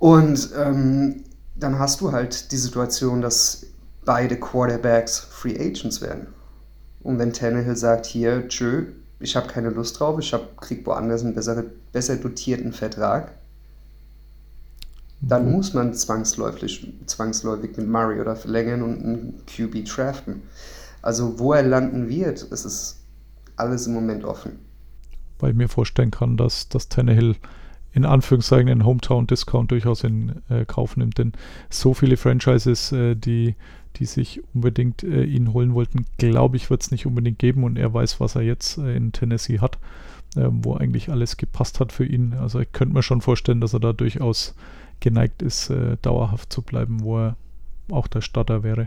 [0.00, 1.22] Und ähm,
[1.54, 3.66] dann hast du halt die Situation, dass
[4.04, 6.26] beide Quarterbacks Free Agents werden.
[7.04, 8.86] Und wenn Tannehill sagt, hier, tschö,
[9.20, 13.30] ich habe keine Lust drauf, ich hab, krieg woanders einen bessere, besser dotierten Vertrag,
[15.20, 15.52] dann mhm.
[15.52, 20.42] muss man zwangsläufig, zwangsläufig mit Mario oder verlängern und einen QB draften.
[21.02, 23.00] Also wo er landen wird, es ist
[23.56, 24.52] alles im Moment offen.
[25.38, 27.36] Weil ich mir vorstellen kann, dass, dass Tannehill
[27.92, 31.32] in Anführungszeichen einen Hometown-Discount durchaus in äh, Kauf nimmt, denn
[31.70, 33.56] so viele Franchises, äh, die
[33.96, 37.76] die sich unbedingt äh, ihn holen wollten, glaube ich, wird es nicht unbedingt geben und
[37.76, 39.78] er weiß, was er jetzt äh, in Tennessee hat,
[40.36, 42.34] äh, wo eigentlich alles gepasst hat für ihn.
[42.34, 44.54] Also ich könnte mir schon vorstellen, dass er da durchaus
[45.00, 47.36] geneigt ist, äh, dauerhaft zu bleiben, wo er
[47.90, 48.86] auch der Starter wäre.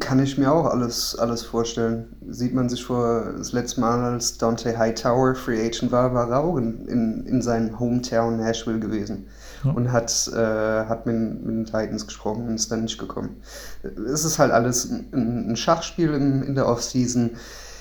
[0.00, 2.16] Kann ich mir auch alles, alles vorstellen.
[2.28, 6.40] Sieht man sich vor das letzte Mal, als Dante Hightower Free Agent war, war er
[6.40, 9.26] auch in, in, in seinem Hometown Nashville gewesen
[9.64, 9.72] ja.
[9.72, 13.36] und hat, äh, hat mit, mit, den Titans gesprochen und ist dann nicht gekommen.
[13.82, 17.32] Es ist halt alles ein, ein Schachspiel in, in der Offseason.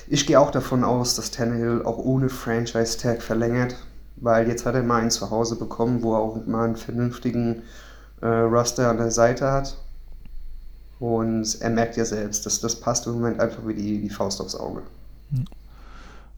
[0.08, 3.78] Ich gehe auch davon aus, dass Tannehill auch ohne Franchise-Tag verlängert,
[4.21, 7.63] weil jetzt hat er mal ein Zuhause bekommen, wo er auch mal einen vernünftigen
[8.21, 9.77] äh, Roster an der Seite hat.
[10.99, 14.39] Und er merkt ja selbst, dass das passt im Moment einfach wie die, die Faust
[14.39, 14.84] aufs Auge.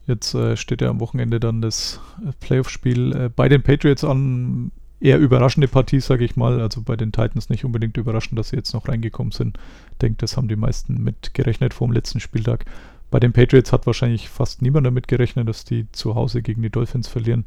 [0.06, 2.00] Jetzt äh, steht ja am Wochenende dann das
[2.40, 4.70] Playoff-Spiel äh, bei den Patriots an
[5.00, 6.62] eher überraschende Partie, sage ich mal.
[6.62, 9.58] Also bei den Titans nicht unbedingt überraschend, dass sie jetzt noch reingekommen sind.
[9.92, 12.64] Ich denke, das haben die meisten mitgerechnet vor dem letzten Spieltag.
[13.10, 16.70] Bei den Patriots hat wahrscheinlich fast niemand damit gerechnet, dass die zu Hause gegen die
[16.70, 17.44] Dolphins verlieren.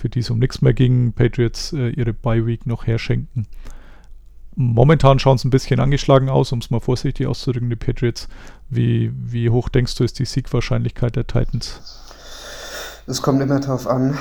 [0.00, 1.12] Für die es um nichts mehr ging.
[1.12, 3.46] Patriots äh, ihre Bye-Week noch herschenken.
[4.56, 8.26] Momentan schauen es ein bisschen angeschlagen aus, um es mal vorsichtig auszudrücken, die Patriots.
[8.70, 11.80] Wie, wie hoch denkst du, ist die Siegwahrscheinlichkeit der Titans?
[13.06, 14.16] Es kommt immer darauf an,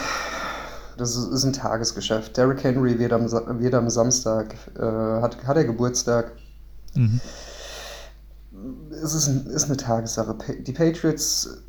[0.98, 2.36] das ist, ist ein Tagesgeschäft.
[2.36, 6.34] Derrick Henry wird am, wird am Samstag, äh, hat, hat er Geburtstag.
[6.94, 7.22] Mhm.
[8.92, 10.36] Es ist, ist eine Tagessache.
[10.60, 11.64] Die Patriots,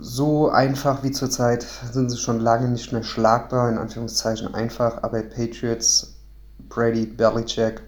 [0.00, 5.22] so einfach wie zurzeit, sind sie schon lange nicht mehr schlagbar, in Anführungszeichen einfach, aber
[5.22, 6.14] Patriots,
[6.68, 7.82] Brady, Belichick,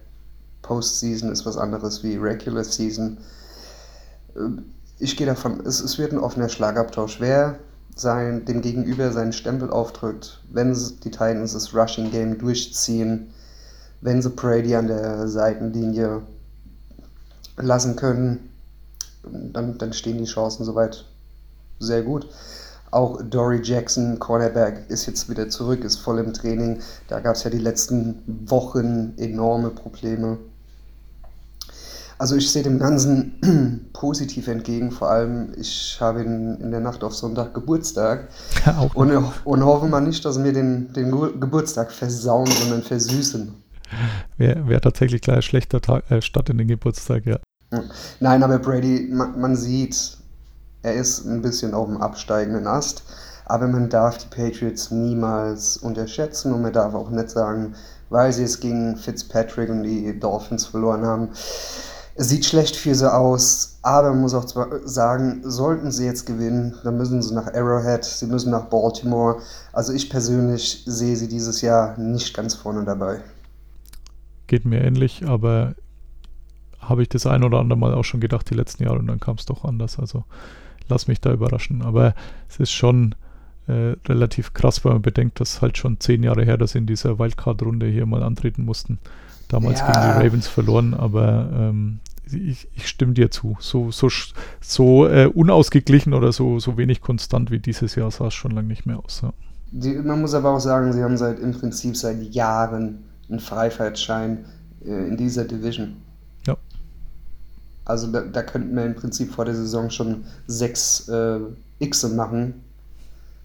[0.63, 3.19] Postseason ist was anderes wie Regular Season.
[4.99, 7.21] Ich gehe davon, es, es wird ein offener Schlagabtausch.
[7.21, 7.59] Wer
[7.95, 13.33] sein, dem Gegenüber seinen Stempel aufdrückt, wenn die Titans das Rushing Game durchziehen,
[14.01, 16.23] wenn sie Brady an der Seitenlinie
[17.57, 18.51] lassen können,
[19.23, 21.05] dann, dann stehen die Chancen soweit
[21.79, 22.29] sehr gut.
[22.91, 26.81] Auch Dory Jackson, Cornerback, ist jetzt wieder zurück, ist voll im Training.
[27.09, 30.39] Da gab es ja die letzten Wochen enorme Probleme.
[32.19, 34.91] Also ich sehe dem Ganzen positiv entgegen.
[34.91, 38.29] Vor allem, ich habe in, in der Nacht auf Sonntag Geburtstag.
[38.65, 39.13] Ja, und,
[39.45, 43.53] und hoffe mal nicht, dass wir den, den Geburtstag versauen, sondern versüßen.
[44.37, 47.39] Wäre wär tatsächlich gleich ein schlechter Tag, äh, Start in den Geburtstag, ja.
[48.21, 50.19] Nein, aber Brady, man, man sieht,
[50.83, 53.03] er ist ein bisschen auf dem absteigenden Ast.
[53.47, 57.75] Aber man darf die Patriots niemals unterschätzen und man darf auch nicht sagen,
[58.11, 61.29] weil sie es gegen Fitzpatrick und die Dolphins verloren haben,
[62.19, 64.47] es sieht schlecht für sie aus, aber man muss auch
[64.85, 69.43] sagen, sollten sie jetzt gewinnen, dann müssen sie nach Arrowhead, sie müssen nach Baltimore.
[69.75, 73.21] Also ich persönlich sehe sie dieses Jahr nicht ganz vorne dabei.
[74.47, 75.75] Geht mir ähnlich, aber
[76.79, 79.21] habe ich das ein oder andere Mal auch schon gedacht die letzten Jahre und dann
[79.21, 79.99] kam es doch anders.
[79.99, 80.25] Also
[80.89, 81.83] lass mich da überraschen.
[81.83, 82.15] Aber
[82.49, 83.15] es ist schon
[83.67, 86.87] äh, relativ krass, weil man bedenkt, dass halt schon zehn Jahre her, dass sie in
[86.87, 88.99] dieser Wildcard-Runde hier mal antreten mussten.
[89.49, 89.87] Damals ja.
[89.87, 93.57] gegen die Ravens verloren, aber ähm, ich, ich, stimme dir zu.
[93.61, 94.09] So, so,
[94.61, 98.67] so äh, unausgeglichen oder so, so wenig konstant wie dieses Jahr sah es schon lange
[98.67, 99.21] nicht mehr aus.
[99.23, 99.33] Ja.
[99.71, 104.45] Die, man muss aber auch sagen, sie haben seit im Prinzip seit Jahren einen Freifahrtschein
[104.85, 105.97] äh, in dieser Division.
[107.87, 111.39] Also da, da könnten wir im Prinzip vor der Saison schon sechs äh,
[111.81, 112.63] Xe machen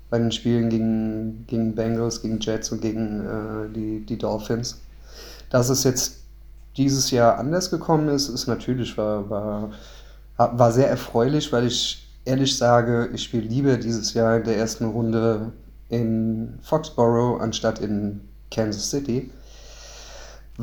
[0.09, 4.81] bei den Spielen gegen, gegen Bengals, gegen Jets und gegen äh, die, die Dolphins.
[5.51, 6.21] Dass es jetzt
[6.75, 9.69] dieses Jahr anders gekommen ist, ist natürlich war, war,
[10.37, 14.85] war sehr erfreulich, weil ich ehrlich sage, ich spiele lieber dieses Jahr in der ersten
[14.85, 15.51] Runde
[15.89, 19.29] in Foxborough anstatt in Kansas City,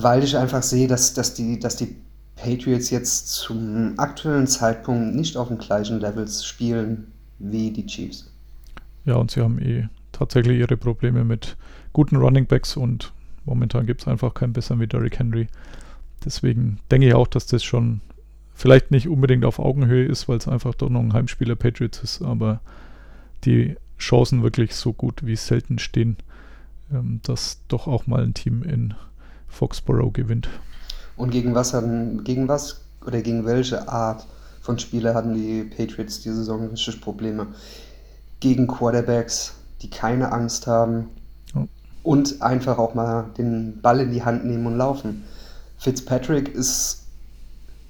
[0.02, 1.96] weil ich einfach sehe, dass, dass, die, dass die
[2.36, 8.30] Patriots jetzt zum aktuellen Zeitpunkt nicht auf dem gleichen Level spielen wie die Chiefs.
[9.04, 11.56] Ja, und sie haben eh tatsächlich ihre Probleme mit
[11.92, 13.12] guten Running Backs und
[13.44, 15.48] momentan gibt es einfach keinen besseren wie Derrick Henry.
[16.24, 18.00] Deswegen denke ich auch, dass das schon
[18.54, 22.22] vielleicht nicht unbedingt auf Augenhöhe ist, weil es einfach doch noch ein Heimspieler Patriots ist,
[22.22, 22.60] aber
[23.44, 26.16] die Chancen wirklich so gut wie selten stehen,
[26.92, 28.94] ähm, dass doch auch mal ein Team in
[29.48, 30.48] Foxborough gewinnt.
[31.16, 34.26] Und gegen was hatten, gegen was oder gegen welche Art
[34.60, 37.48] von Spieler hatten die Patriots diese Saison richtig Probleme?
[38.40, 41.08] Gegen Quarterbacks, die keine Angst haben
[41.56, 41.66] oh.
[42.02, 45.24] und einfach auch mal den Ball in die Hand nehmen und laufen.
[45.78, 47.06] Fitzpatrick ist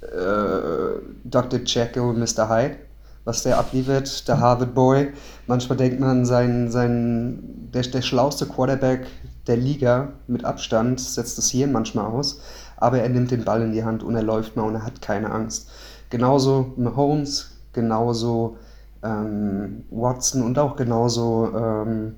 [0.03, 1.61] äh, Dr.
[1.65, 2.49] Jekyll und Mr.
[2.49, 2.77] Hyde,
[3.25, 5.13] was der abliefert, der Harvard Boy.
[5.47, 9.07] Manchmal denkt man, sein, sein, der, der schlauste Quarterback
[9.47, 12.41] der Liga mit Abstand setzt das hier manchmal aus,
[12.77, 15.03] aber er nimmt den Ball in die Hand und er läuft mal und er hat
[15.03, 15.71] keine Angst.
[16.11, 18.57] Genauso Mahomes, genauso
[19.03, 22.17] ähm, Watson und auch genauso ähm,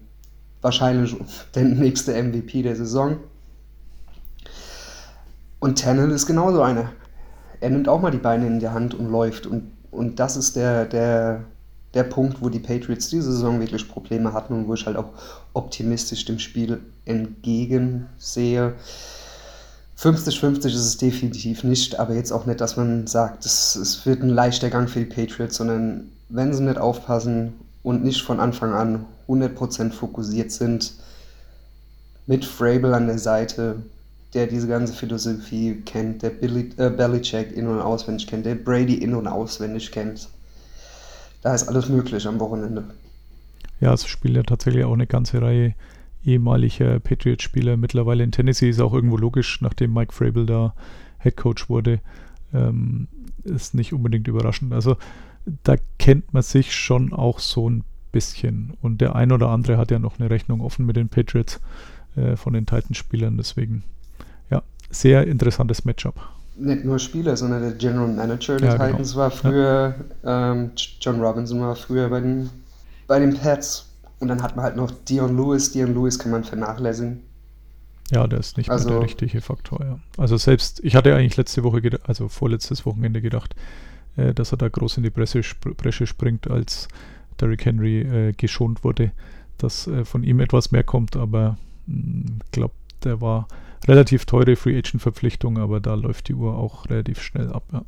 [0.61, 1.17] wahrscheinlich
[1.55, 3.17] der nächste MVP der Saison.
[5.61, 6.91] Und Tannel ist genauso einer.
[7.61, 9.47] Er nimmt auch mal die Beine in die Hand und läuft.
[9.47, 11.45] Und, und das ist der, der,
[11.95, 15.11] der Punkt, wo die Patriots diese Saison wirklich Probleme hatten und wo ich halt auch
[15.53, 18.75] optimistisch dem Spiel entgegensehe.
[19.99, 24.23] 50-50 ist es definitiv nicht, aber jetzt auch nicht, dass man sagt, es, es wird
[24.23, 28.73] ein leichter Gang für die Patriots, sondern wenn sie nicht aufpassen und nicht von Anfang
[28.73, 30.95] an 100% fokussiert sind,
[32.27, 33.83] mit Frable an der Seite,
[34.35, 38.95] der diese ganze Philosophie kennt, der Billy, äh, Belichick in- und auswendig kennt, der Brady
[38.95, 40.29] in- und auswendig kennt.
[41.43, 42.85] Da ist alles möglich am Wochenende.
[43.81, 45.75] Ja, es spielt ja tatsächlich auch eine ganze Reihe
[46.25, 47.77] ehemaliger Patriots-Spieler.
[47.77, 50.75] Mittlerweile in Tennessee ist auch irgendwo logisch, nachdem Mike Frabel da
[51.19, 52.01] Head Coach wurde.
[52.53, 53.09] Ähm,
[53.45, 54.73] ist nicht unbedingt überraschend.
[54.75, 54.97] Also
[55.65, 58.75] da kennt man sich schon auch so ein bisschen.
[58.83, 61.61] Und der ein oder andere hat ja noch eine Rechnung offen mit den Patriots
[62.17, 63.37] äh, von den Titans-Spielern.
[63.39, 63.85] Deswegen
[64.91, 66.15] sehr interessantes Matchup.
[66.57, 68.87] Nicht nur Spieler, sondern der General Manager der ja, genau.
[68.91, 69.23] Titans genau.
[69.23, 70.53] war früher, ja.
[70.53, 72.51] ähm, John Robinson war früher bei den,
[73.07, 73.87] bei den Pets.
[74.19, 75.73] Und dann hat man halt noch Dion Lewis.
[75.73, 77.23] Dion Lewis kann man vernachlässigen.
[78.11, 79.99] Ja, der ist nicht also, mehr der richtige Faktor, ja.
[80.19, 83.55] Also selbst, ich hatte eigentlich letzte Woche, also vorletztes Wochenende gedacht,
[84.17, 86.89] äh, dass er da groß in die Presse, sp Bresche springt, als
[87.41, 89.13] Derrick Henry äh, geschont wurde,
[89.59, 92.75] dass äh, von ihm etwas mehr kommt, aber ich hm, glaube,
[93.05, 93.47] der war
[93.89, 97.65] relativ teure Free Agent Verpflichtung, aber da läuft die Uhr auch relativ schnell ab.
[97.73, 97.83] Ja.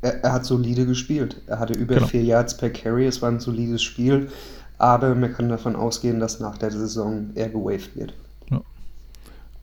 [0.00, 1.40] Er, er, hat solide gespielt.
[1.46, 2.06] Er hatte über genau.
[2.06, 3.06] vier Yards per Carry.
[3.06, 4.28] Es war ein solides Spiel,
[4.78, 8.14] aber man kann davon ausgehen, dass nach der Saison er gewaved wird.
[8.50, 8.60] Ja.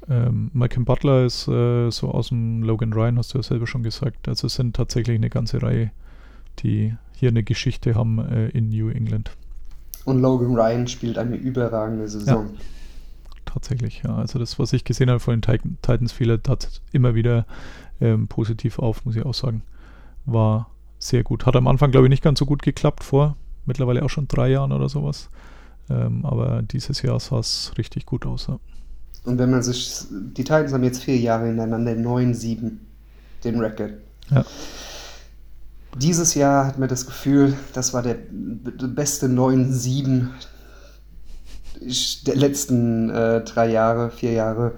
[0.10, 3.84] Ähm, Malcolm Butler ist äh, so aus dem Logan Ryan, hast du ja selber schon
[3.84, 4.28] gesagt.
[4.28, 5.92] Also es sind tatsächlich eine ganze Reihe,
[6.60, 9.32] die hier eine Geschichte haben äh, in New England.
[10.04, 12.48] Und Logan Ryan spielt eine überragende Saison.
[12.54, 12.60] Ja
[13.56, 14.04] tatsächlich.
[14.04, 14.16] Ja.
[14.16, 17.48] Also das, was ich gesehen habe von den Titans, viele hat immer wieder
[18.00, 19.64] ähm, positiv auf, muss ich auch sagen.
[20.26, 21.46] War sehr gut.
[21.48, 24.50] Hat am Anfang, glaube ich, nicht ganz so gut geklappt vor mittlerweile auch schon drei
[24.50, 25.30] Jahren oder sowas.
[25.90, 28.48] Ähm, aber dieses Jahr sah es richtig gut aus.
[28.48, 28.60] Ja.
[29.26, 32.72] Und wenn man sich, die Titans haben jetzt vier Jahre hintereinander 9-7
[33.44, 33.94] den Record.
[34.30, 34.46] Ja.
[35.98, 38.18] Dieses Jahr hat man das Gefühl, das war der
[38.88, 40.28] beste 9-7
[42.26, 44.74] der letzten äh, drei Jahre, vier Jahre,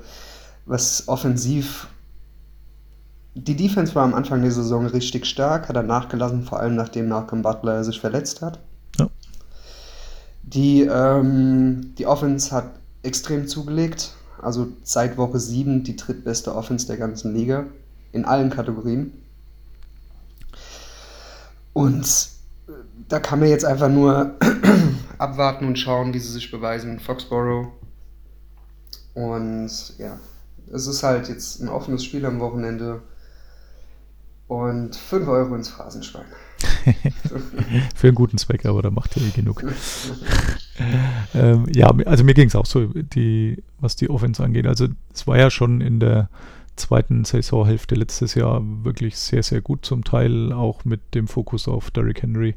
[0.66, 1.88] was offensiv.
[3.36, 7.08] Die Defense war am Anfang der Saison richtig stark, hat er nachgelassen, vor allem nachdem
[7.08, 8.60] Malcolm Butler sich verletzt hat.
[8.98, 9.10] Ja.
[10.44, 12.72] Die, ähm, die Offense hat
[13.04, 17.66] extrem zugelegt, also seit Woche 7 die drittbeste Offense der ganzen Liga,
[18.12, 19.12] in allen Kategorien.
[21.74, 22.30] Und
[23.08, 24.32] da kann man jetzt einfach nur
[25.18, 27.72] abwarten und schauen, wie sie sich beweisen in Foxborough.
[29.14, 30.20] Und ja,
[30.72, 33.02] es ist halt jetzt ein offenes Spiel am Wochenende.
[34.48, 36.26] Und 5 Euro ins Phrasenschwein.
[37.96, 39.64] Für einen guten Zweck, aber da macht ihr eh genug.
[41.34, 44.66] ähm, ja, also mir ging es auch so, die, was die Offense angeht.
[44.66, 46.30] Also es war ja schon in der
[46.78, 51.92] zweiten Saisonhälfte letztes Jahr wirklich sehr, sehr gut, zum Teil auch mit dem Fokus auf
[51.92, 52.56] Derrick Henry.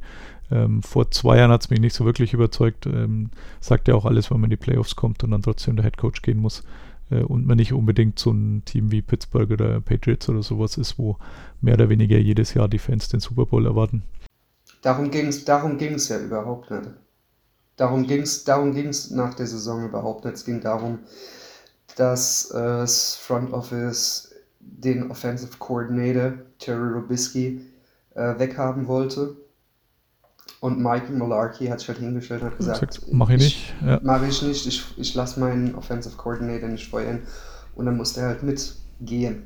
[0.50, 2.86] Ähm, vor zwei Jahren hat es mich nicht so wirklich überzeugt.
[2.86, 5.84] Ähm, sagt ja auch alles, wenn man in die Playoffs kommt und dann trotzdem der
[5.84, 6.62] Headcoach gehen muss
[7.10, 10.98] äh, und man nicht unbedingt so ein Team wie Pittsburgh oder Patriots oder sowas ist,
[10.98, 11.16] wo
[11.60, 14.02] mehr oder weniger jedes Jahr die Fans den Super Bowl erwarten.
[14.82, 16.88] Darum ging es darum ging's ja überhaupt nicht.
[17.76, 20.34] Darum ging es darum ging's nach der Saison überhaupt nicht.
[20.34, 21.00] Es ging darum,
[21.96, 27.60] dass äh, das Front Office den Offensive Coordinator, Terry Robisky,
[28.14, 29.36] äh, weghaben wollte.
[30.60, 33.74] Und Mike Mularkey hat sich halt hingestellt und hat gesagt, Sagt, mach ich nicht.
[33.84, 33.98] Ja.
[34.02, 37.20] Mache ich nicht, ich, ich lasse meinen Offensive Coordinator nicht feuern.
[37.74, 39.44] Und dann musste er halt mitgehen.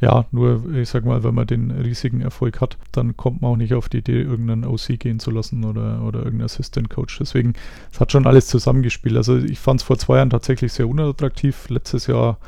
[0.00, 3.56] Ja, nur ich sag mal, wenn man den riesigen Erfolg hat, dann kommt man auch
[3.56, 7.18] nicht auf die Idee, irgendeinen OC gehen zu lassen oder, oder irgendeinen Assistant Coach.
[7.18, 7.52] Deswegen,
[7.92, 9.16] es hat schon alles zusammengespielt.
[9.16, 11.68] Also ich fand es vor zwei Jahren tatsächlich sehr unattraktiv.
[11.68, 12.38] Letztes Jahr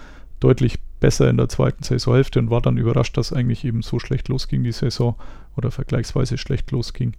[0.40, 4.28] deutlich besser in der zweiten Saisonhälfte und war dann überrascht, dass eigentlich eben so schlecht
[4.28, 5.16] losging die Saison
[5.56, 7.14] oder vergleichsweise schlecht losging.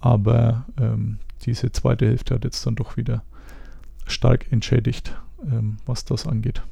[0.00, 3.22] Aber ähm, diese zweite Hälfte hat jetzt dann doch wieder
[4.06, 6.62] stark entschädigt, ähm, was das angeht.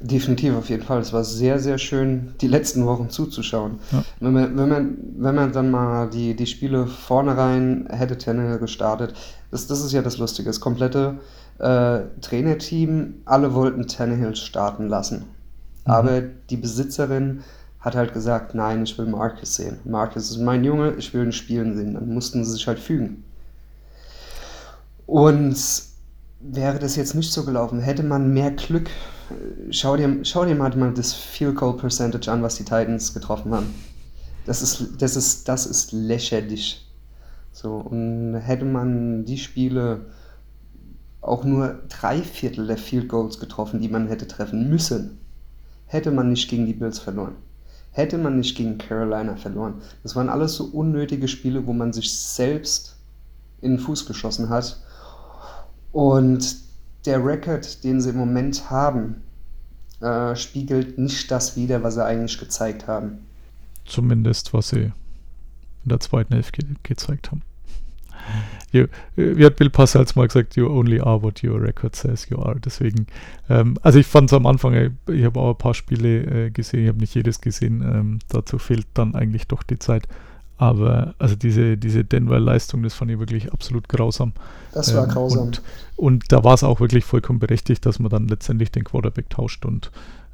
[0.00, 1.00] Definitiv, auf jeden Fall.
[1.00, 3.78] Es war sehr, sehr schön, die letzten Wochen zuzuschauen.
[3.92, 4.04] Ja.
[4.20, 9.14] Wenn, man, wenn, man, wenn man dann mal die, die Spiele vornherein hätte Tannehill gestartet,
[9.50, 10.50] das, das ist ja das Lustige.
[10.50, 11.18] Das komplette
[11.58, 15.24] äh, Trainerteam, alle wollten Tannehill starten lassen.
[15.86, 15.92] Mhm.
[15.92, 17.40] Aber die Besitzerin
[17.84, 19.78] hat halt gesagt, nein, ich will Marcus sehen.
[19.84, 21.92] Marcus ist mein Junge, ich will ihn spielen sehen.
[21.92, 23.24] Dann mussten sie sich halt fügen.
[25.06, 25.54] Und
[26.40, 28.88] wäre das jetzt nicht so gelaufen, hätte man mehr Glück.
[29.68, 33.74] Schau dir, schau dir mal das Field Goal Percentage an, was die Titans getroffen haben.
[34.46, 36.90] Das ist, das ist, das ist lächerlich.
[37.52, 40.06] So, und hätte man die Spiele
[41.20, 45.18] auch nur drei Viertel der Field Goals getroffen, die man hätte treffen müssen,
[45.86, 47.36] hätte man nicht gegen die Bills verloren.
[47.94, 49.80] Hätte man nicht gegen Carolina verloren.
[50.02, 52.96] Das waren alles so unnötige Spiele, wo man sich selbst
[53.60, 54.80] in den Fuß geschossen hat.
[55.92, 56.56] Und
[57.06, 59.22] der Rekord, den sie im Moment haben,
[60.00, 63.26] äh, spiegelt nicht das wider, was sie eigentlich gezeigt haben.
[63.84, 64.92] Zumindest, was sie
[65.84, 67.42] in der zweiten Hälfte ge gezeigt haben.
[68.74, 72.38] You, wie hat Bill Parcells mal gesagt, you only are what your record says you
[72.38, 72.58] are.
[72.58, 73.06] Deswegen,
[73.48, 76.50] ähm, also ich fand es am Anfang, äh, ich habe auch ein paar Spiele äh,
[76.50, 80.08] gesehen, ich habe nicht jedes gesehen, ähm, dazu fehlt dann eigentlich doch die Zeit.
[80.56, 84.32] Aber also diese, diese Denver-Leistung, das fand ich wirklich absolut grausam.
[84.72, 85.46] Das war Ähm, grausam.
[85.46, 85.62] Und,
[85.96, 89.64] und da war es auch wirklich vollkommen berechtigt, dass man dann letztendlich den Quarterback tauscht
[89.64, 89.90] und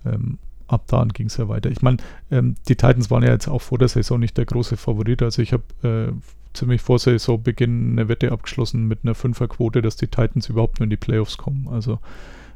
[0.06, 1.70] ähm, ab da ging es ja weiter.
[1.70, 1.98] Ich meine,
[2.30, 5.22] ähm, die Titans waren ja jetzt auch vor der Saison nicht der große Favorit.
[5.22, 6.12] Also ich habe äh,
[6.52, 10.90] ziemlich vor Saisonbeginn eine Wette abgeschlossen mit einer Fünferquote, dass die Titans überhaupt nur in
[10.90, 11.68] die Playoffs kommen.
[11.70, 11.98] Also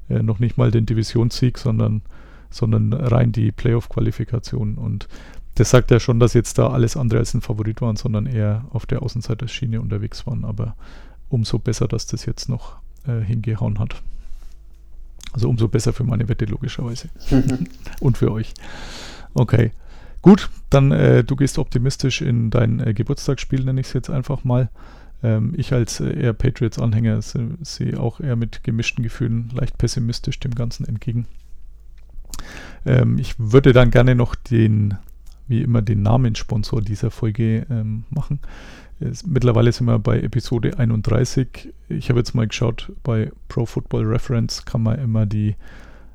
[0.09, 2.02] äh, noch nicht mal den Divisionssieg, sondern,
[2.50, 4.74] sondern rein die Playoff-Qualifikation.
[4.74, 5.09] Und
[5.54, 8.64] das sagt ja schon, dass jetzt da alles andere als ein Favorit waren, sondern eher
[8.70, 10.44] auf der Außenseiterschiene unterwegs waren.
[10.44, 10.76] Aber
[11.28, 12.76] umso besser, dass das jetzt noch
[13.07, 14.02] äh, hingehauen hat.
[15.33, 17.09] Also umso besser für meine Wette, logischerweise.
[18.00, 18.54] Und für euch.
[19.35, 19.72] Okay.
[20.24, 24.42] Gut, dann äh, du gehst optimistisch in dein äh, Geburtstagsspiel, nenne ich es jetzt einfach
[24.42, 24.70] mal.
[25.22, 30.40] Ähm, ich als äh, eher Patriots-Anhänger se- sehe auch eher mit gemischten Gefühlen leicht pessimistisch
[30.40, 31.26] dem Ganzen entgegen.
[32.87, 34.94] Ähm, ich würde dann gerne noch den,
[35.46, 38.38] wie immer, den Namenssponsor dieser Folge ähm, machen.
[39.00, 41.74] Es, mittlerweile sind wir bei Episode 31.
[41.90, 45.54] Ich habe jetzt mal geschaut, bei Pro Football Reference kann man immer die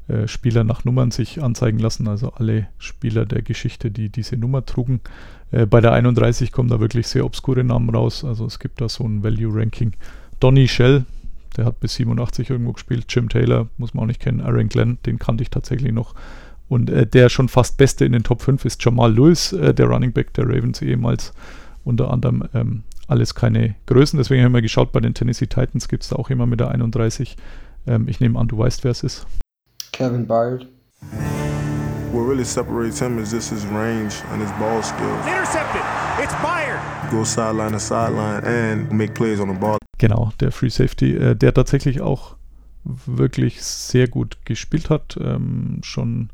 [0.10, 4.66] äh, Spieler nach Nummern sich anzeigen lassen, also alle Spieler der Geschichte, die diese Nummer
[4.66, 5.02] trugen.
[5.52, 8.90] Äh, bei der 31 kommen da wirklich sehr obskure Namen raus, also es gibt da
[8.90, 9.94] so ein Value-Ranking.
[10.40, 11.06] Donny Shell,
[11.58, 14.98] der hat bis 87 irgendwo gespielt, Jim Taylor, muss man auch nicht kennen, Aaron Glenn,
[15.06, 16.16] den kannte ich tatsächlich noch.
[16.70, 19.88] Und äh, der schon fast Beste in den Top 5 ist Jamal Lewis, äh, der
[19.88, 21.34] Running Back der Ravens ehemals.
[21.84, 24.18] Unter anderem ähm, alles keine Größen.
[24.18, 26.70] Deswegen haben wir geschaut, bei den Tennessee Titans gibt es da auch jemand mit der
[26.70, 27.36] 31.
[27.88, 29.26] Ähm, ich nehme an, du weißt, wer es ist.
[30.00, 30.66] Kevin Byard.
[32.14, 35.28] What really separates him is just his range and his ball skills.
[35.28, 35.82] Intercepted.
[36.24, 37.12] It's Byard.
[37.12, 39.78] Go sideline to sideline and make plays on the ball.
[39.98, 42.38] Genau, der Free Safety, äh, der tatsächlich auch
[42.86, 45.18] wirklich sehr gut gespielt hat.
[45.22, 46.30] Ähm, schon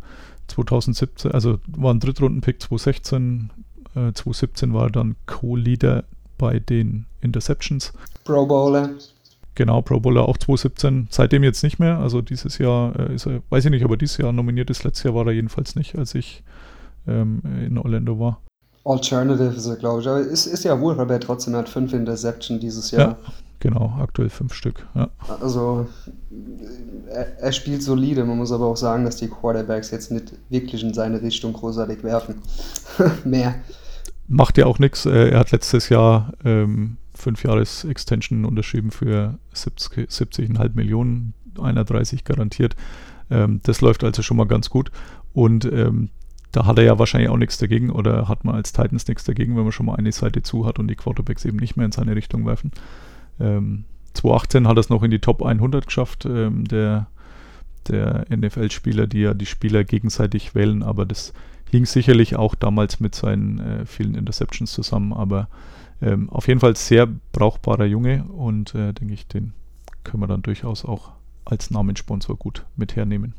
[0.45, 3.49] 2017, also war ein Drittrunden-Pick 2016,
[3.95, 6.03] äh, 2017 war er dann Co-Leader
[6.38, 7.93] bei den Interceptions.
[8.26, 8.91] Pro Bowler.
[9.56, 11.97] Genau, Pro Bowler auch 2017, seitdem jetzt nicht mehr.
[11.97, 14.84] Also dieses Jahr äh, ist er, weiß ich nicht, aber dieses Jahr nominiert ist.
[14.84, 16.43] Letztes Jahr war er jedenfalls nicht, als ich
[17.08, 18.41] ähm, in Orlando war.
[18.84, 20.08] Alternative ist er, glaube ich.
[20.08, 23.01] Aber ist, ist ja wohl, aber er trotzdem hat fünf Interception dieses Jahr.
[23.01, 23.18] Ja,
[23.60, 24.86] genau, aktuell fünf Stück.
[24.93, 25.10] Ja.
[25.41, 25.88] Also
[27.10, 28.26] er, er spielt solide.
[28.26, 32.03] Man muss aber auch sagen, dass die Quarterbacks jetzt nicht wirklich in seine Richtung großartig
[32.03, 32.41] werfen.
[33.24, 33.56] Mehr.
[34.28, 35.06] Macht ja auch nichts.
[35.06, 42.76] Er hat letztes Jahr ähm, fünf Jahres Extension unterschrieben für 70 70,5 Millionen, 31 garantiert.
[43.30, 44.91] Ähm, das läuft also schon mal ganz gut.
[45.34, 46.09] Und ähm,
[46.51, 49.57] da hat er ja wahrscheinlich auch nichts dagegen oder hat man als Titans nichts dagegen,
[49.57, 51.91] wenn man schon mal eine Seite zu hat und die Quarterbacks eben nicht mehr in
[51.91, 52.72] seine Richtung werfen.
[53.39, 57.07] Ähm, 2018 hat er es noch in die Top 100 geschafft, ähm, der,
[57.89, 61.34] der NFL-Spieler, die ja die Spieler gegenseitig wählen, aber das
[61.70, 65.49] hing sicherlich auch damals mit seinen äh, vielen Interceptions zusammen, aber
[66.01, 69.53] ähm, auf jeden Fall sehr brauchbarer Junge und äh, denke ich, den
[70.03, 71.11] können wir dann durchaus auch
[71.45, 73.33] als Namenssponsor gut mit hernehmen.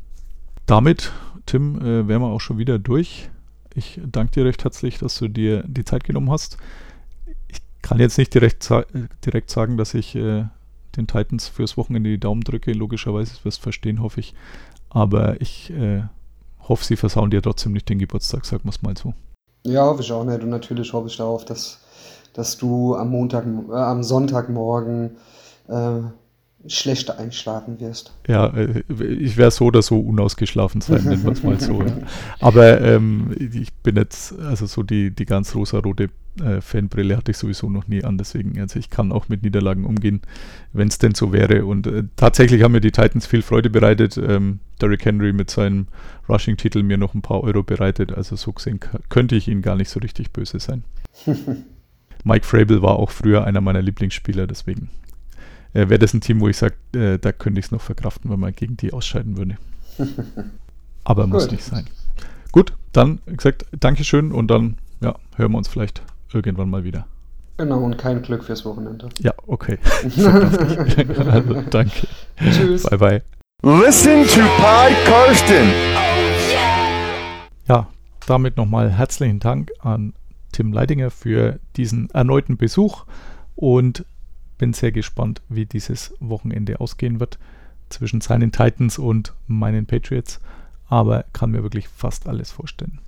[0.66, 1.12] Damit,
[1.44, 3.30] Tim, äh, wären wir auch schon wieder durch.
[3.74, 6.56] Ich danke dir recht herzlich, dass du dir die Zeit genommen hast.
[7.48, 8.84] Ich kann jetzt nicht direkt, sa
[9.24, 10.44] direkt sagen, dass ich äh,
[10.96, 12.72] den Titans fürs Wochenende die Daumen drücke.
[12.72, 14.34] Logischerweise wirst du verstehen, hoffe ich.
[14.88, 16.04] Aber ich äh,
[16.68, 19.14] hoffe, sie versauen dir trotzdem nicht den Geburtstag, sagen wir es mal so.
[19.64, 20.42] Ja, hoffe ich auch nicht.
[20.42, 21.80] Und natürlich hoffe ich darauf, dass,
[22.36, 25.16] dass du am Montag, äh, am Sonntagmorgen
[25.68, 26.00] äh,
[26.68, 28.12] schlechter einschlafen wirst.
[28.26, 31.82] Ja, äh, ich werde so oder so unausgeschlafen sein, nennen wir es mal so.
[31.82, 31.92] Ja.
[32.40, 36.10] Aber ähm, ich bin jetzt, also so die, die ganz rosa-rote
[36.42, 39.86] äh, Fanbrille hatte ich sowieso noch nie an, deswegen, also ich kann auch mit Niederlagen
[39.86, 40.20] umgehen,
[40.72, 41.64] wenn es denn so wäre.
[41.64, 44.18] Und äh, tatsächlich haben mir die Titans viel Freude bereitet.
[44.18, 45.86] Ähm, Derrick Henry mit seinem
[46.28, 49.88] Rushing-Titel mir noch ein paar Euro bereitet, also so gesehen könnte ich ihnen gar nicht
[49.88, 50.84] so richtig böse sein.
[52.26, 54.90] Mike Frabel war auch früher einer meiner Lieblingsspieler, deswegen
[55.74, 58.32] äh, wäre das ein Team, wo ich sage, äh, da könnte ich es noch verkraften,
[58.32, 59.56] wenn man gegen die ausscheiden würde.
[61.04, 61.86] Aber muss nicht sein.
[62.50, 66.02] Gut, dann, wie gesagt, Dankeschön und dann ja, hören wir uns vielleicht
[66.32, 67.06] irgendwann mal wieder.
[67.58, 69.08] Genau, und kein Glück fürs Wochenende.
[69.20, 69.78] Ja, okay.
[70.16, 72.08] also, danke.
[72.40, 72.82] Tschüss.
[72.82, 73.22] Bye, bye.
[73.62, 75.68] Listen to Pod Karsten.
[77.68, 77.86] Ja,
[78.26, 80.12] damit nochmal herzlichen Dank an
[80.52, 83.04] Tim Leidinger für diesen erneuten Besuch
[83.54, 84.04] und
[84.58, 87.38] bin sehr gespannt, wie dieses Wochenende ausgehen wird
[87.88, 90.40] zwischen seinen Titans und meinen Patriots,
[90.88, 93.00] aber kann mir wirklich fast alles vorstellen.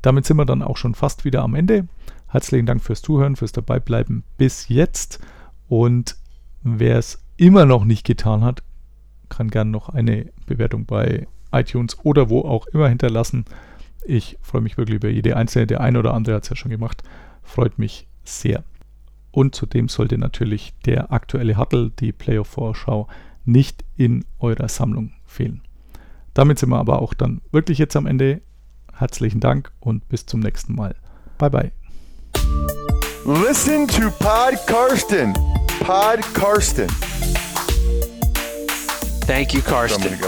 [0.00, 1.86] Damit sind wir dann auch schon fast wieder am Ende.
[2.28, 5.20] Herzlichen Dank fürs Zuhören, fürs Dabeibleiben bis jetzt.
[5.68, 6.16] Und
[6.62, 8.62] wer es immer noch nicht getan hat,
[9.28, 13.44] kann gerne noch eine Bewertung bei iTunes oder wo auch immer hinterlassen.
[14.04, 15.66] Ich freue mich wirklich über jede einzelne.
[15.66, 17.02] Der eine oder andere hat es ja schon gemacht.
[17.42, 18.64] Freut mich sehr.
[19.30, 23.08] Und zudem sollte natürlich der aktuelle Huddle, die Playoff-Vorschau,
[23.44, 25.62] nicht in eurer Sammlung fehlen.
[26.34, 28.42] Damit sind wir aber auch dann wirklich jetzt am Ende.
[28.92, 30.94] Herzlichen Dank und bis zum nächsten Mal.
[31.38, 31.72] Bye bye.
[33.24, 35.32] Listen to Pod Karsten.
[35.80, 36.88] Pod Karsten.
[39.26, 40.18] Thank you, Karsten.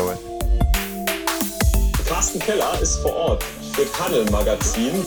[2.06, 3.44] Carsten Keller ist vor Ort
[3.74, 5.04] für Tunnel Magazin.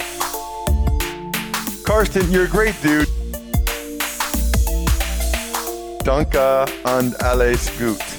[1.85, 3.07] Karsten, you're a great dude.
[6.03, 8.16] Danke und alles gut.